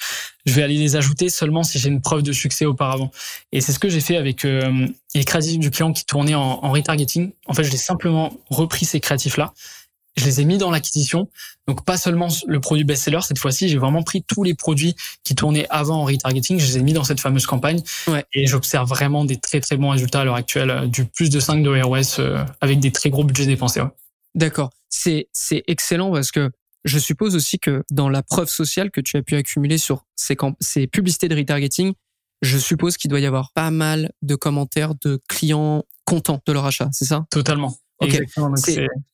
Je 0.44 0.54
vais 0.54 0.64
aller 0.64 0.76
les 0.76 0.96
ajouter 0.96 1.28
seulement 1.28 1.62
si 1.62 1.78
j'ai 1.78 1.88
une 1.88 2.02
preuve 2.02 2.24
de 2.24 2.32
succès 2.32 2.64
auparavant. 2.64 3.12
Et 3.52 3.60
c'est 3.60 3.72
ce 3.72 3.78
que 3.78 3.88
j'ai 3.88 4.00
fait 4.00 4.16
avec 4.16 4.44
euh, 4.44 4.88
les 5.14 5.22
créatifs 5.22 5.60
du 5.60 5.70
client 5.70 5.92
qui 5.92 6.04
tournaient 6.04 6.34
en, 6.34 6.64
en 6.64 6.72
retargeting. 6.72 7.30
En 7.46 7.54
fait, 7.54 7.62
je 7.62 7.70
l'ai 7.70 7.76
simplement 7.76 8.36
repris 8.50 8.86
ces 8.86 8.98
créatifs-là 8.98 9.54
je 10.16 10.25
les 10.25 10.40
ai 10.40 10.44
mis 10.44 10.58
dans 10.58 10.70
l'acquisition. 10.70 11.28
Donc 11.66 11.85
pas 11.85 11.96
seulement 11.96 12.28
le 12.46 12.61
produit 12.61 12.85
best-seller 12.85 13.20
cette 13.23 13.38
fois-ci, 13.38 13.68
j'ai 13.68 13.78
vraiment 13.78 14.02
pris 14.02 14.23
tous 14.23 14.42
les 14.42 14.54
produits 14.54 14.94
qui 15.25 15.35
tournaient 15.35 15.66
avant 15.68 16.02
en 16.02 16.04
retargeting, 16.04 16.58
je 16.58 16.66
les 16.66 16.78
ai 16.78 16.82
mis 16.82 16.92
dans 16.92 17.04
cette 17.04 17.20
fameuse 17.20 17.46
campagne 17.46 17.82
ouais. 18.08 18.25
et 18.32 18.46
j'observe 18.46 18.88
vraiment 18.88 19.25
des 19.25 19.37
très 19.37 19.61
très 19.61 19.76
bons 19.76 19.90
résultats 19.90 20.20
à 20.20 20.25
l'heure 20.25 20.37
actuelle, 20.37 20.70
euh, 20.70 20.87
du 20.87 21.04
plus 21.04 21.28
de 21.28 21.40
5 21.40 21.62
de 21.62 21.82
ROS 21.82 22.20
euh, 22.20 22.44
avec 22.61 22.80
des 22.80 22.92
très 22.92 23.11
gros 23.11 23.25
budgets 23.25 23.46
dépensés. 23.46 23.80
Ouais. 23.80 23.90
D'accord, 24.35 24.70
c'est 24.88 25.28
c'est 25.32 25.64
excellent 25.66 26.12
parce 26.12 26.30
que 26.30 26.50
je 26.85 26.99
suppose 26.99 27.35
aussi 27.35 27.58
que 27.58 27.82
dans 27.90 28.08
la 28.08 28.23
preuve 28.23 28.49
sociale 28.49 28.90
que 28.90 29.00
tu 29.00 29.16
as 29.16 29.23
pu 29.23 29.35
accumuler 29.35 29.76
sur 29.76 30.04
ces, 30.14 30.37
ces 30.61 30.87
publicités 30.87 31.28
de 31.28 31.35
retargeting, 31.35 31.94
je 32.42 32.58
suppose 32.58 32.96
qu'il 32.96 33.11
doit 33.11 33.20
y 33.20 33.26
avoir 33.26 33.50
pas 33.52 33.70
mal 33.70 34.12
de 34.23 34.37
commentaires 34.37 34.94
de 35.02 35.18
clients 35.28 35.85
contents 36.04 36.40
de 36.46 36.52
leur 36.52 36.64
achat, 36.64 36.88
c'est 36.92 37.06
ça? 37.06 37.26
Totalement. 37.30 37.76
Ok. 38.00 38.22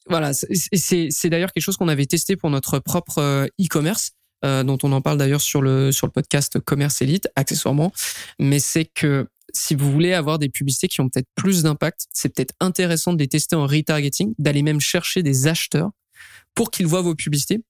Voilà, 0.08 0.32
c'est 0.34 1.28
d'ailleurs 1.28 1.52
quelque 1.52 1.62
chose 1.62 1.76
qu'on 1.76 1.88
avait 1.88 2.06
testé 2.06 2.36
pour 2.36 2.50
notre 2.50 2.78
propre 2.78 3.18
euh, 3.18 3.46
e-commerce. 3.60 4.12
Euh, 4.44 4.64
dont 4.64 4.78
on 4.82 4.90
en 4.90 5.00
parle 5.00 5.18
d'ailleurs 5.18 5.40
sur 5.40 5.62
le 5.62 5.92
sur 5.92 6.08
le 6.08 6.10
podcast 6.10 6.58
Commerce 6.58 7.00
Elite 7.00 7.28
accessoirement, 7.36 7.92
mais 8.40 8.58
c'est 8.58 8.86
que 8.86 9.28
si 9.54 9.76
vous 9.76 9.92
voulez 9.92 10.14
avoir 10.14 10.40
des 10.40 10.48
publicités 10.48 10.88
qui 10.88 11.00
ont 11.00 11.08
peut-être 11.08 11.28
plus 11.36 11.62
d'impact, 11.62 12.06
c'est 12.12 12.34
peut-être 12.34 12.52
intéressant 12.58 13.12
de 13.12 13.18
les 13.18 13.28
tester 13.28 13.54
en 13.54 13.68
retargeting, 13.68 14.34
d'aller 14.38 14.62
même 14.62 14.80
chercher 14.80 15.22
des 15.22 15.46
acheteurs 15.46 15.90
pour 16.56 16.72
qu'ils 16.72 16.88
voient 16.88 17.02
vos 17.02 17.14
publicités, 17.14 17.62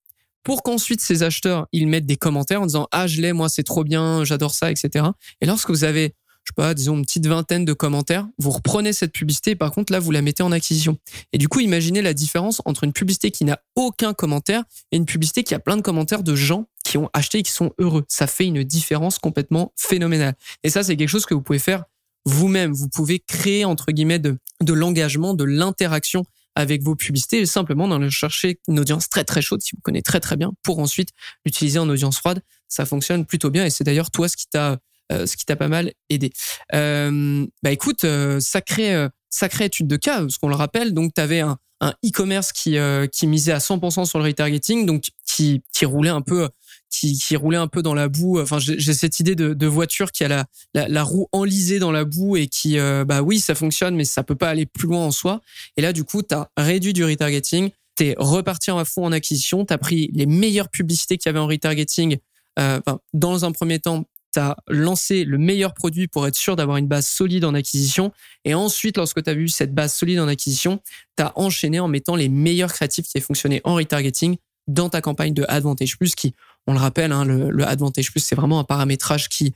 pour 0.44 0.62
qu'ensuite 0.62 1.02
ces 1.02 1.22
acheteurs 1.22 1.66
ils 1.72 1.86
mettent 1.86 2.06
des 2.06 2.16
commentaires 2.16 2.62
en 2.62 2.66
disant 2.66 2.88
ah 2.90 3.06
je 3.06 3.20
l'ai 3.20 3.34
moi 3.34 3.50
c'est 3.50 3.64
trop 3.64 3.84
bien 3.84 4.24
j'adore 4.24 4.54
ça 4.54 4.70
etc. 4.70 5.04
Et 5.42 5.46
lorsque 5.46 5.68
vous 5.68 5.84
avez 5.84 6.14
je 6.44 6.50
sais 6.50 6.54
pas, 6.56 6.74
disons 6.74 6.96
une 6.96 7.04
petite 7.04 7.26
vingtaine 7.26 7.64
de 7.64 7.72
commentaires, 7.72 8.26
vous 8.38 8.50
reprenez 8.50 8.92
cette 8.92 9.12
publicité 9.12 9.54
par 9.54 9.70
contre 9.70 9.92
là 9.92 10.00
vous 10.00 10.10
la 10.10 10.22
mettez 10.22 10.42
en 10.42 10.50
acquisition. 10.50 10.98
Et 11.32 11.38
du 11.38 11.48
coup, 11.48 11.60
imaginez 11.60 12.02
la 12.02 12.14
différence 12.14 12.60
entre 12.64 12.84
une 12.84 12.92
publicité 12.92 13.30
qui 13.30 13.44
n'a 13.44 13.60
aucun 13.76 14.12
commentaire 14.12 14.64
et 14.90 14.96
une 14.96 15.06
publicité 15.06 15.44
qui 15.44 15.54
a 15.54 15.60
plein 15.60 15.76
de 15.76 15.82
commentaires 15.82 16.22
de 16.22 16.34
gens 16.34 16.66
qui 16.84 16.98
ont 16.98 17.08
acheté 17.12 17.38
et 17.38 17.42
qui 17.42 17.52
sont 17.52 17.72
heureux. 17.78 18.04
Ça 18.08 18.26
fait 18.26 18.46
une 18.46 18.64
différence 18.64 19.18
complètement 19.18 19.72
phénoménale. 19.76 20.34
Et 20.64 20.70
ça, 20.70 20.82
c'est 20.82 20.96
quelque 20.96 21.08
chose 21.08 21.26
que 21.26 21.34
vous 21.34 21.42
pouvez 21.42 21.60
faire 21.60 21.84
vous-même. 22.24 22.72
Vous 22.72 22.88
pouvez 22.88 23.20
créer 23.20 23.64
entre 23.64 23.92
guillemets 23.92 24.18
de, 24.18 24.36
de 24.60 24.72
l'engagement, 24.72 25.34
de 25.34 25.44
l'interaction 25.44 26.24
avec 26.54 26.82
vos 26.82 26.94
publicités 26.94 27.40
et 27.40 27.46
simplement 27.46 27.88
dans 27.88 27.98
le 27.98 28.10
chercher 28.10 28.60
une 28.68 28.78
audience 28.78 29.08
très 29.08 29.24
très 29.24 29.40
chaude 29.40 29.62
si 29.62 29.70
vous 29.74 29.80
connaissez 29.80 30.02
très 30.02 30.20
très 30.20 30.36
bien 30.36 30.52
pour 30.62 30.80
ensuite 30.80 31.10
l'utiliser 31.46 31.78
en 31.78 31.88
audience 31.88 32.18
froide. 32.18 32.42
Ça 32.68 32.84
fonctionne 32.84 33.24
plutôt 33.24 33.50
bien 33.50 33.64
et 33.64 33.70
c'est 33.70 33.84
d'ailleurs 33.84 34.10
toi 34.10 34.28
ce 34.28 34.36
qui 34.36 34.46
t'a 34.48 34.78
ce 35.10 35.36
qui 35.36 35.44
t'a 35.44 35.56
pas 35.56 35.68
mal 35.68 35.92
aidé. 36.08 36.32
Euh, 36.74 37.46
bah 37.62 37.70
écoute, 37.70 38.04
euh, 38.04 38.40
sacré 38.40 39.08
sacrée 39.30 39.66
étude 39.66 39.86
de 39.86 39.96
cas, 39.96 40.20
parce 40.20 40.38
qu'on 40.38 40.48
le 40.48 40.54
rappelle, 40.54 40.92
donc 40.92 41.14
tu 41.14 41.20
avais 41.20 41.40
un, 41.40 41.58
e-commerce 42.04 42.52
qui, 42.52 42.76
qui 43.10 43.26
misait 43.26 43.50
à 43.50 43.58
100% 43.58 44.04
sur 44.04 44.20
le 44.20 44.24
retargeting, 44.26 44.86
donc 44.86 45.08
qui, 45.26 45.62
qui 45.72 45.84
roulait 45.84 46.10
un 46.10 46.20
peu 46.20 46.48
qui, 46.90 47.18
qui 47.18 47.34
roulait 47.34 47.56
un 47.56 47.66
peu 47.66 47.82
dans 47.82 47.94
la 47.94 48.08
boue. 48.08 48.38
Enfin, 48.40 48.58
j'ai 48.60 48.94
cette 48.94 49.18
idée 49.18 49.34
de, 49.34 49.66
voiture 49.66 50.12
qui 50.12 50.22
a 50.22 50.28
la, 50.28 50.46
la, 50.74 51.02
roue 51.02 51.26
enlisée 51.32 51.80
dans 51.80 51.90
la 51.90 52.04
boue 52.04 52.36
et 52.36 52.46
qui, 52.46 52.76
bah 52.78 53.22
oui, 53.22 53.40
ça 53.40 53.56
fonctionne, 53.56 53.96
mais 53.96 54.04
ça 54.04 54.22
peut 54.22 54.36
pas 54.36 54.50
aller 54.50 54.66
plus 54.66 54.86
loin 54.86 55.06
en 55.06 55.10
soi. 55.10 55.40
Et 55.76 55.82
là, 55.82 55.92
du 55.92 56.04
coup, 56.04 56.22
tu 56.22 56.34
as 56.36 56.48
réduit 56.56 56.92
du 56.92 57.04
retargeting, 57.04 57.70
tu 57.96 58.04
es 58.04 58.14
reparti 58.16 58.70
à 58.70 58.84
fond 58.84 59.06
en 59.06 59.12
acquisition, 59.12 59.64
tu 59.64 59.72
as 59.72 59.78
pris 59.78 60.10
les 60.14 60.26
meilleures 60.26 60.68
publicités 60.68 61.18
qu'il 61.18 61.28
y 61.28 61.30
avait 61.30 61.40
en 61.40 61.46
retargeting. 61.46 62.18
Euh, 62.58 62.80
dans 63.14 63.44
un 63.44 63.52
premier 63.52 63.78
temps, 63.78 64.04
tu 64.32 64.40
as 64.40 64.56
lancé 64.68 65.24
le 65.24 65.38
meilleur 65.38 65.74
produit 65.74 66.08
pour 66.08 66.26
être 66.26 66.36
sûr 66.36 66.56
d'avoir 66.56 66.76
une 66.76 66.88
base 66.88 67.06
solide 67.06 67.44
en 67.44 67.54
acquisition. 67.54 68.12
Et 68.44 68.54
ensuite, 68.54 68.96
lorsque 68.96 69.22
tu 69.22 69.30
as 69.30 69.34
vu 69.34 69.48
cette 69.48 69.74
base 69.74 69.94
solide 69.94 70.20
en 70.20 70.28
acquisition, 70.28 70.80
tu 71.16 71.22
as 71.22 71.32
enchaîné 71.38 71.80
en 71.80 71.88
mettant 71.88 72.16
les 72.16 72.28
meilleurs 72.28 72.72
créatifs 72.72 73.06
qui 73.06 73.18
aient 73.18 73.22
fonctionné 73.22 73.60
en 73.64 73.74
retargeting 73.74 74.36
dans 74.68 74.88
ta 74.88 75.00
campagne 75.00 75.34
de 75.34 75.44
Advantage 75.48 75.98
Plus, 75.98 76.14
qui, 76.14 76.34
on 76.66 76.72
le 76.72 76.78
rappelle, 76.78 77.12
hein, 77.12 77.24
le, 77.24 77.66
Advantage 77.66 78.10
Plus, 78.10 78.20
c'est 78.20 78.36
vraiment 78.36 78.58
un 78.58 78.64
paramétrage 78.64 79.28
qui 79.28 79.54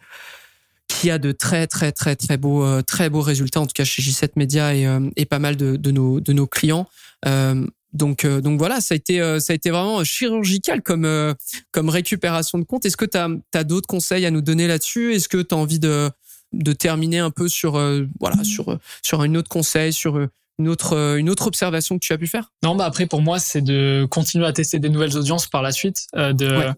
qui 0.89 1.11
a 1.11 1.19
de 1.19 1.33
très 1.33 1.67
très 1.67 1.91
très 1.91 2.15
très 2.15 2.37
beaux 2.37 2.65
euh, 2.65 2.81
très 2.81 3.11
beaux 3.11 3.21
résultats 3.21 3.61
en 3.61 3.67
tout 3.67 3.73
cas 3.75 3.83
chez 3.83 4.03
J7 4.03 4.31
Media 4.37 4.73
et, 4.73 4.87
euh, 4.87 5.11
et 5.17 5.25
pas 5.25 5.41
mal 5.41 5.57
de, 5.57 5.75
de 5.75 5.91
nos 5.91 6.21
de 6.21 6.33
nos 6.33 6.47
clients 6.47 6.87
euh, 7.27 7.67
donc, 7.97 8.25
euh, 8.25 8.41
donc 8.41 8.59
voilà, 8.59 8.81
ça 8.81 8.95
a 8.95 8.97
été, 8.97 9.21
euh, 9.21 9.41
ça 9.41 9.53
a 9.53 9.57
été 9.57 9.71
vraiment 9.71 10.05
chirurgical 10.05 10.83
comme, 10.83 11.05
euh, 11.05 11.35
comme 11.73 11.89
récupération 11.89 12.59
de 12.59 12.65
compte. 12.65 12.85
Est-ce 12.85 12.97
que 12.97 13.05
tu 13.05 13.19
as, 13.19 13.65
d'autres 13.65 13.89
conseils 13.89 14.27
à 14.27 14.31
nous 14.31 14.43
donner 14.43 14.67
là-dessus? 14.67 15.15
Est-ce 15.15 15.29
que 15.29 15.39
tu 15.43 15.55
as 15.55 15.59
envie 15.59 15.79
de, 15.79 16.11
de 16.53 16.73
terminer 16.73 17.19
un 17.19 17.31
peu 17.31 17.49
sur, 17.49 17.73
voilà, 18.21 18.45
sur, 18.45 18.79
sur 19.03 19.21
un 19.21 19.35
autre 19.35 19.49
conseil, 19.49 19.93
sur 19.93 20.29
une 20.59 20.69
autre, 20.69 21.17
une 21.19 21.31
autre 21.31 21.47
observation 21.47 21.99
que 21.99 22.05
tu 22.05 22.13
as 22.13 22.19
pu 22.19 22.27
faire? 22.27 22.53
Non, 22.63 22.75
bah 22.75 22.85
après 22.85 23.07
pour 23.07 23.23
moi 23.23 23.39
c'est 23.39 23.61
de 23.61 24.07
continuer 24.11 24.47
à 24.47 24.53
tester 24.53 24.79
des 24.79 24.89
nouvelles 24.89 25.17
audiences 25.17 25.47
par 25.47 25.63
la 25.63 25.73
suite, 25.73 26.07
de 26.15 26.73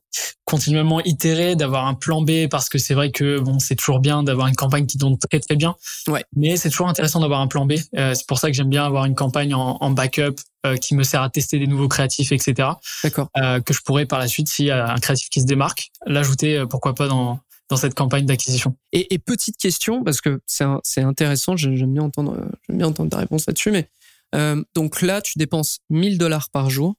continuellement 0.44 1.00
itérer, 1.00 1.56
d'avoir 1.56 1.86
un 1.86 1.94
plan 1.94 2.22
B 2.22 2.48
parce 2.50 2.68
que 2.68 2.78
c'est 2.78 2.94
vrai 2.94 3.10
que 3.10 3.38
bon 3.38 3.58
c'est 3.58 3.76
toujours 3.76 4.00
bien 4.00 4.22
d'avoir 4.22 4.46
une 4.46 4.56
campagne 4.56 4.86
qui 4.86 4.98
tourne 4.98 5.18
très 5.18 5.40
très 5.40 5.56
bien, 5.56 5.76
ouais. 6.08 6.24
mais 6.34 6.56
c'est 6.56 6.70
toujours 6.70 6.88
intéressant 6.88 7.20
d'avoir 7.20 7.40
un 7.40 7.46
plan 7.46 7.66
B. 7.66 7.74
c'est 7.94 8.26
pour 8.26 8.38
ça 8.38 8.48
que 8.48 8.54
j'aime 8.54 8.70
bien 8.70 8.84
avoir 8.84 9.04
une 9.04 9.14
campagne 9.14 9.54
en, 9.54 9.78
en 9.80 9.90
backup 9.90 10.36
euh, 10.66 10.76
qui 10.76 10.96
me 10.96 11.04
sert 11.04 11.22
à 11.22 11.30
tester 11.30 11.60
des 11.60 11.68
nouveaux 11.68 11.86
créatifs, 11.86 12.32
etc. 12.32 12.70
D'accord. 13.04 13.28
Euh, 13.36 13.60
que 13.60 13.72
je 13.72 13.80
pourrais 13.80 14.06
par 14.06 14.18
la 14.18 14.26
suite, 14.26 14.48
s'il 14.48 14.66
y 14.66 14.72
a 14.72 14.90
un 14.90 14.98
créatif 14.98 15.28
qui 15.30 15.40
se 15.40 15.46
démarque, 15.46 15.90
l'ajouter, 16.04 16.58
euh, 16.58 16.66
pourquoi 16.66 16.96
pas 16.96 17.06
dans 17.06 17.38
dans 17.68 17.76
cette 17.76 17.94
campagne 17.94 18.26
d'acquisition. 18.26 18.76
Et, 18.92 19.14
et, 19.14 19.18
petite 19.18 19.56
question 19.56 20.02
parce 20.02 20.20
que 20.20 20.40
c'est 20.46 21.02
intéressant, 21.02 21.56
j'aime 21.56 21.92
bien 21.92 22.02
entendre 22.02 22.48
j'aime 22.68 22.78
bien 22.78 22.86
entendre 22.86 23.10
ta 23.10 23.18
réponse 23.18 23.46
là-dessus, 23.46 23.70
mais 23.70 23.88
euh, 24.34 24.62
donc 24.74 25.02
là 25.02 25.20
tu 25.20 25.38
dépenses 25.38 25.80
1000 25.90 26.18
dollars 26.18 26.50
par 26.50 26.70
jour. 26.70 26.94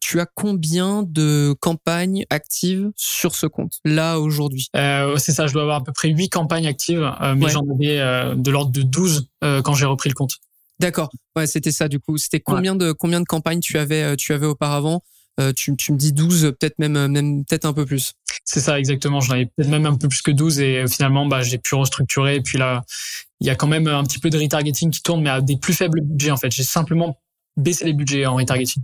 Tu 0.00 0.20
as 0.20 0.26
combien 0.26 1.02
de 1.02 1.54
campagnes 1.60 2.24
actives 2.30 2.90
sur 2.96 3.34
ce 3.34 3.46
compte 3.46 3.80
là 3.84 4.18
aujourd'hui? 4.20 4.68
Euh, 4.76 5.16
C'est 5.18 5.32
ça, 5.32 5.46
je 5.46 5.52
dois 5.52 5.62
avoir 5.62 5.78
à 5.78 5.84
peu 5.84 5.92
près 5.92 6.08
8 6.08 6.28
campagnes 6.28 6.66
actives, 6.66 7.10
mais 7.36 7.48
j'en 7.48 7.64
avais 7.74 7.98
de 8.36 8.50
l'ordre 8.50 8.70
de 8.72 8.82
12 8.82 9.28
quand 9.40 9.74
j'ai 9.74 9.86
repris 9.86 10.08
le 10.08 10.14
compte. 10.14 10.38
D'accord. 10.78 11.10
Ouais, 11.36 11.46
c'était 11.46 11.72
ça 11.72 11.88
du 11.88 11.98
coup. 11.98 12.16
C'était 12.18 12.40
combien 12.40 12.76
de 12.76 12.92
combien 12.92 13.20
de 13.20 13.26
campagnes 13.26 13.60
tu 13.60 13.78
avais 13.78 14.02
euh, 14.02 14.16
tu 14.16 14.32
avais 14.32 14.46
auparavant? 14.46 14.96
euh, 14.96 15.00
tu, 15.56 15.76
tu, 15.76 15.92
me 15.92 15.96
dis 15.96 16.12
12, 16.12 16.54
peut-être 16.58 16.78
même, 16.78 17.06
même 17.06 17.44
peut-être 17.44 17.64
un 17.64 17.72
peu 17.72 17.86
plus. 17.86 18.14
C'est 18.44 18.60
ça, 18.60 18.78
exactement. 18.78 19.20
J'en 19.20 19.34
avais 19.34 19.46
peut-être 19.46 19.68
même 19.68 19.84
un 19.84 19.94
peu 19.94 20.08
plus 20.08 20.22
que 20.22 20.30
12 20.30 20.60
et 20.60 20.78
euh, 20.78 20.86
finalement, 20.86 21.26
bah, 21.26 21.42
j'ai 21.42 21.58
pu 21.58 21.74
restructurer. 21.74 22.36
Et 22.36 22.40
puis 22.40 22.56
là, 22.56 22.82
il 23.40 23.46
y 23.46 23.50
a 23.50 23.54
quand 23.54 23.66
même 23.66 23.86
un 23.86 24.02
petit 24.04 24.18
peu 24.18 24.30
de 24.30 24.38
retargeting 24.38 24.90
qui 24.90 25.02
tourne, 25.02 25.22
mais 25.22 25.30
à 25.30 25.40
des 25.40 25.58
plus 25.58 25.74
faibles 25.74 26.00
budgets, 26.00 26.30
en 26.30 26.36
fait. 26.38 26.50
J'ai 26.50 26.62
simplement 26.62 27.20
baissé 27.58 27.84
les 27.84 27.92
budgets 27.92 28.24
en 28.26 28.36
retargeting. 28.36 28.82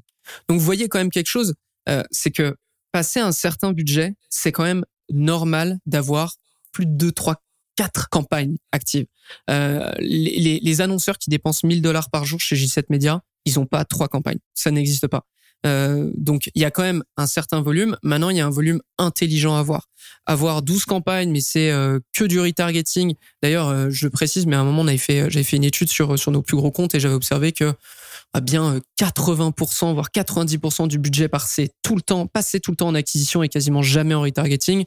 Donc, 0.48 0.58
vous 0.58 0.64
voyez 0.64 0.88
quand 0.88 0.98
même 0.98 1.10
quelque 1.10 1.28
chose, 1.28 1.54
euh, 1.88 2.02
c'est 2.10 2.30
que 2.30 2.56
passer 2.92 3.20
un 3.20 3.32
certain 3.32 3.72
budget, 3.72 4.14
c'est 4.28 4.52
quand 4.52 4.64
même 4.64 4.84
normal 5.10 5.78
d'avoir 5.86 6.34
plus 6.72 6.84
de 6.84 6.92
2, 6.92 7.12
3 7.12 7.40
quatre 7.76 8.08
campagnes 8.08 8.56
actives. 8.70 9.06
Euh, 9.50 9.92
les, 9.98 10.38
les, 10.38 10.60
les, 10.60 10.80
annonceurs 10.80 11.18
qui 11.18 11.30
dépensent 11.30 11.66
1000 11.66 11.82
dollars 11.82 12.10
par 12.10 12.24
jour 12.24 12.38
chez 12.38 12.54
J7 12.54 12.84
Media, 12.88 13.22
ils 13.46 13.58
ont 13.58 13.66
pas 13.66 13.84
trois 13.84 14.08
campagnes. 14.08 14.38
Ça 14.54 14.70
n'existe 14.70 15.08
pas. 15.08 15.26
Euh, 15.66 16.10
donc 16.16 16.50
il 16.54 16.62
y 16.62 16.64
a 16.64 16.70
quand 16.70 16.82
même 16.82 17.02
un 17.16 17.26
certain 17.26 17.60
volume. 17.60 17.96
Maintenant, 18.02 18.30
il 18.30 18.36
y 18.36 18.40
a 18.40 18.46
un 18.46 18.50
volume 18.50 18.80
intelligent 18.98 19.56
à 19.56 19.60
avoir. 19.60 19.88
Avoir 20.26 20.62
12 20.62 20.84
campagnes, 20.84 21.30
mais 21.30 21.40
c'est 21.40 21.70
euh, 21.70 21.98
que 22.14 22.24
du 22.24 22.40
retargeting. 22.40 23.14
D'ailleurs, 23.42 23.68
euh, 23.68 23.88
je 23.90 24.08
précise, 24.08 24.46
mais 24.46 24.56
à 24.56 24.60
un 24.60 24.64
moment, 24.64 24.84
j'avais 24.86 25.42
fait 25.42 25.56
une 25.56 25.64
étude 25.64 25.88
sur 25.88 26.30
nos 26.30 26.42
plus 26.42 26.56
gros 26.56 26.70
comptes 26.70 26.94
et 26.94 27.00
j'avais 27.00 27.14
observé 27.14 27.52
que 27.52 27.72
à 28.32 28.40
bien 28.40 28.80
80%, 28.98 29.94
voire 29.94 30.08
90% 30.12 30.88
du 30.88 30.98
budget 30.98 31.28
passé 31.28 31.70
tout 31.82 31.94
le 31.94 32.02
temps, 32.02 32.26
passé 32.26 32.58
tout 32.58 32.72
le 32.72 32.76
temps 32.76 32.88
en 32.88 32.94
acquisition 32.94 33.44
et 33.44 33.48
quasiment 33.48 33.80
jamais 33.80 34.14
en 34.14 34.22
retargeting. 34.22 34.84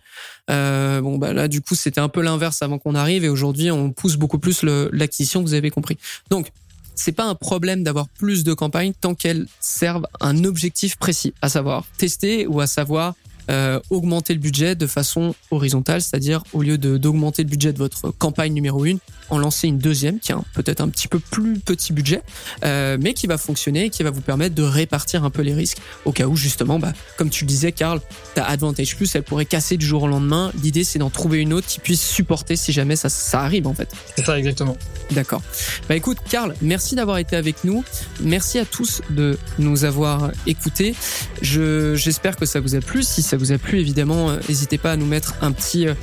Bon, 0.49 1.17
bah 1.17 1.31
là, 1.31 1.47
du 1.47 1.61
coup, 1.61 1.75
c'était 1.75 2.01
un 2.01 2.09
peu 2.09 2.21
l'inverse 2.21 2.61
avant 2.61 2.77
qu'on 2.77 2.93
arrive 2.93 3.23
et 3.23 3.29
aujourd'hui, 3.29 3.71
on 3.71 3.91
pousse 3.91 4.17
beaucoup 4.17 4.37
plus 4.37 4.63
l'acquisition, 4.63 5.41
vous 5.41 5.53
avez 5.53 5.69
compris. 5.69 5.97
Donc, 6.29 6.51
c'est 6.99 7.11
pas 7.11 7.25
un 7.25 7.35
problème 7.35 7.83
d'avoir 7.83 8.07
plus 8.07 8.43
de 8.43 8.53
campagnes 8.53 8.93
tant 8.99 9.15
qu'elles 9.15 9.47
servent 9.59 10.07
un 10.19 10.43
objectif 10.43 10.97
précis, 10.97 11.33
à 11.41 11.49
savoir 11.49 11.85
tester 11.97 12.47
ou 12.47 12.59
à 12.59 12.67
savoir 12.67 13.15
euh, 13.49 13.79
augmenter 13.89 14.33
le 14.33 14.39
budget 14.39 14.75
de 14.75 14.87
façon 14.87 15.33
horizontale, 15.51 16.01
c'est-à-dire 16.01 16.43
au 16.53 16.61
lieu 16.61 16.77
d'augmenter 16.77 17.43
le 17.43 17.49
budget 17.49 17.73
de 17.73 17.77
votre 17.77 18.11
campagne 18.11 18.53
numéro 18.53 18.85
une, 18.85 18.99
en 19.29 19.37
lancer 19.37 19.67
une 19.67 19.77
deuxième 19.77 20.19
qui 20.19 20.31
a 20.31 20.39
peut-être 20.53 20.81
un 20.81 20.89
petit 20.89 21.07
peu 21.07 21.19
plus 21.19 21.59
petit 21.59 21.93
budget, 21.93 22.21
euh, 22.63 22.97
mais 22.99 23.13
qui 23.13 23.27
va 23.27 23.37
fonctionner 23.37 23.85
et 23.85 23.89
qui 23.89 24.03
va 24.03 24.11
vous 24.11 24.21
permettre 24.21 24.55
de 24.55 24.63
répartir 24.63 25.23
un 25.23 25.29
peu 25.29 25.41
les 25.41 25.53
risques 25.53 25.77
au 26.05 26.11
cas 26.11 26.27
où 26.27 26.35
justement, 26.35 26.79
bah, 26.79 26.93
comme 27.17 27.29
tu 27.29 27.43
le 27.43 27.47
disais, 27.47 27.71
Karl, 27.71 28.01
ta 28.35 28.45
Advantage 28.45 28.95
Plus, 28.95 29.13
elle 29.15 29.23
pourrait 29.23 29.45
casser 29.45 29.77
du 29.77 29.85
jour 29.85 30.03
au 30.03 30.07
lendemain. 30.07 30.51
L'idée, 30.61 30.83
c'est 30.83 30.99
d'en 30.99 31.09
trouver 31.09 31.39
une 31.39 31.53
autre 31.53 31.67
qui 31.67 31.79
puisse 31.79 32.01
supporter 32.01 32.55
si 32.55 32.71
jamais 32.71 32.95
ça, 32.95 33.09
ça 33.09 33.41
arrive 33.41 33.67
en 33.67 33.73
fait. 33.73 33.89
C'est 34.15 34.25
ça 34.25 34.37
exactement. 34.37 34.77
D'accord. 35.11 35.41
Bah 35.87 35.95
écoute, 35.95 36.17
Karl, 36.29 36.53
merci 36.61 36.95
d'avoir 36.95 37.17
été 37.17 37.35
avec 37.35 37.63
nous. 37.63 37.83
Merci 38.21 38.59
à 38.59 38.65
tous 38.65 39.01
de 39.09 39.37
nous 39.57 39.85
avoir 39.85 40.31
écoutés. 40.45 40.95
Je 41.41 41.95
j'espère 41.95 42.35
que 42.35 42.45
ça 42.45 42.59
vous 42.59 42.75
a 42.75 42.79
plu. 42.79 43.03
Si 43.03 43.21
ça 43.21 43.36
vous 43.37 43.51
a 43.51 43.57
plu, 43.57 43.79
évidemment, 43.79 44.29
euh, 44.29 44.37
n'hésitez 44.47 44.77
pas 44.77 44.91
à 44.91 44.95
nous 44.97 45.05
mettre 45.05 45.35
un 45.41 45.51
petit 45.51 45.87
euh, 45.87 45.93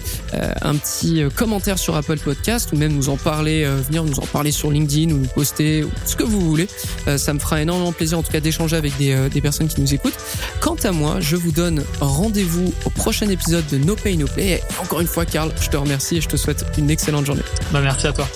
un 0.62 0.74
petit 0.76 1.22
commentaire 1.34 1.78
sur 1.78 1.96
Apple 1.96 2.18
Podcast 2.18 2.70
ou 2.72 2.76
même 2.76 2.92
nous 2.92 3.08
en 3.08 3.16
parler, 3.16 3.64
euh, 3.64 3.80
venir 3.86 4.04
nous 4.04 4.18
en 4.18 4.26
parler 4.26 4.50
sur 4.50 4.70
LinkedIn 4.70 5.12
ou 5.12 5.18
nous 5.18 5.28
poster 5.28 5.84
ce 6.06 6.16
que 6.16 6.22
vous 6.22 6.40
voulez. 6.40 6.68
Euh, 7.08 7.18
ça 7.18 7.32
me 7.34 7.38
fera 7.38 7.60
énormément 7.60 7.92
plaisir 7.92 8.18
en 8.18 8.22
tout 8.22 8.32
cas 8.32 8.40
d'échanger 8.40 8.76
avec 8.76 8.96
des, 8.96 9.12
euh, 9.12 9.28
des 9.28 9.40
personnes 9.40 9.68
qui 9.68 9.80
nous 9.80 9.94
écoutent. 9.94 10.16
Quant 10.60 10.76
à 10.84 10.92
moi, 10.92 11.20
je 11.20 11.36
vous 11.36 11.52
donne 11.52 11.82
rendez-vous 12.00 12.72
au 12.84 12.90
prochain 12.90 13.28
épisode 13.28 13.66
de 13.70 13.78
No 13.78 13.96
Pay 13.96 14.16
No 14.16 14.26
Play. 14.26 14.44
Et 14.44 14.60
encore 14.80 15.00
une 15.00 15.06
fois, 15.06 15.24
Karl, 15.24 15.52
je 15.60 15.68
te 15.68 15.76
remercie 15.76 16.16
et 16.16 16.20
je 16.20 16.28
te 16.28 16.36
souhaite 16.36 16.64
une 16.78 16.90
excellente 16.90 17.26
journée. 17.26 17.42
Bah, 17.72 17.80
merci 17.82 18.06
à 18.06 18.12
toi. 18.12 18.28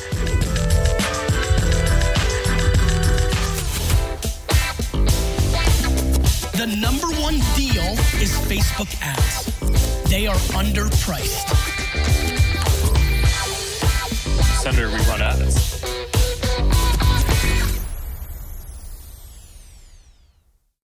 is 8.20 8.32
Facebook 8.48 8.92
ads. 9.00 9.46
They 10.10 10.26
are 10.26 10.34
underpriced. 10.54 11.46
Senator, 14.60 14.88
we 14.88 14.96
run 15.06 15.22
ads. 15.22 15.77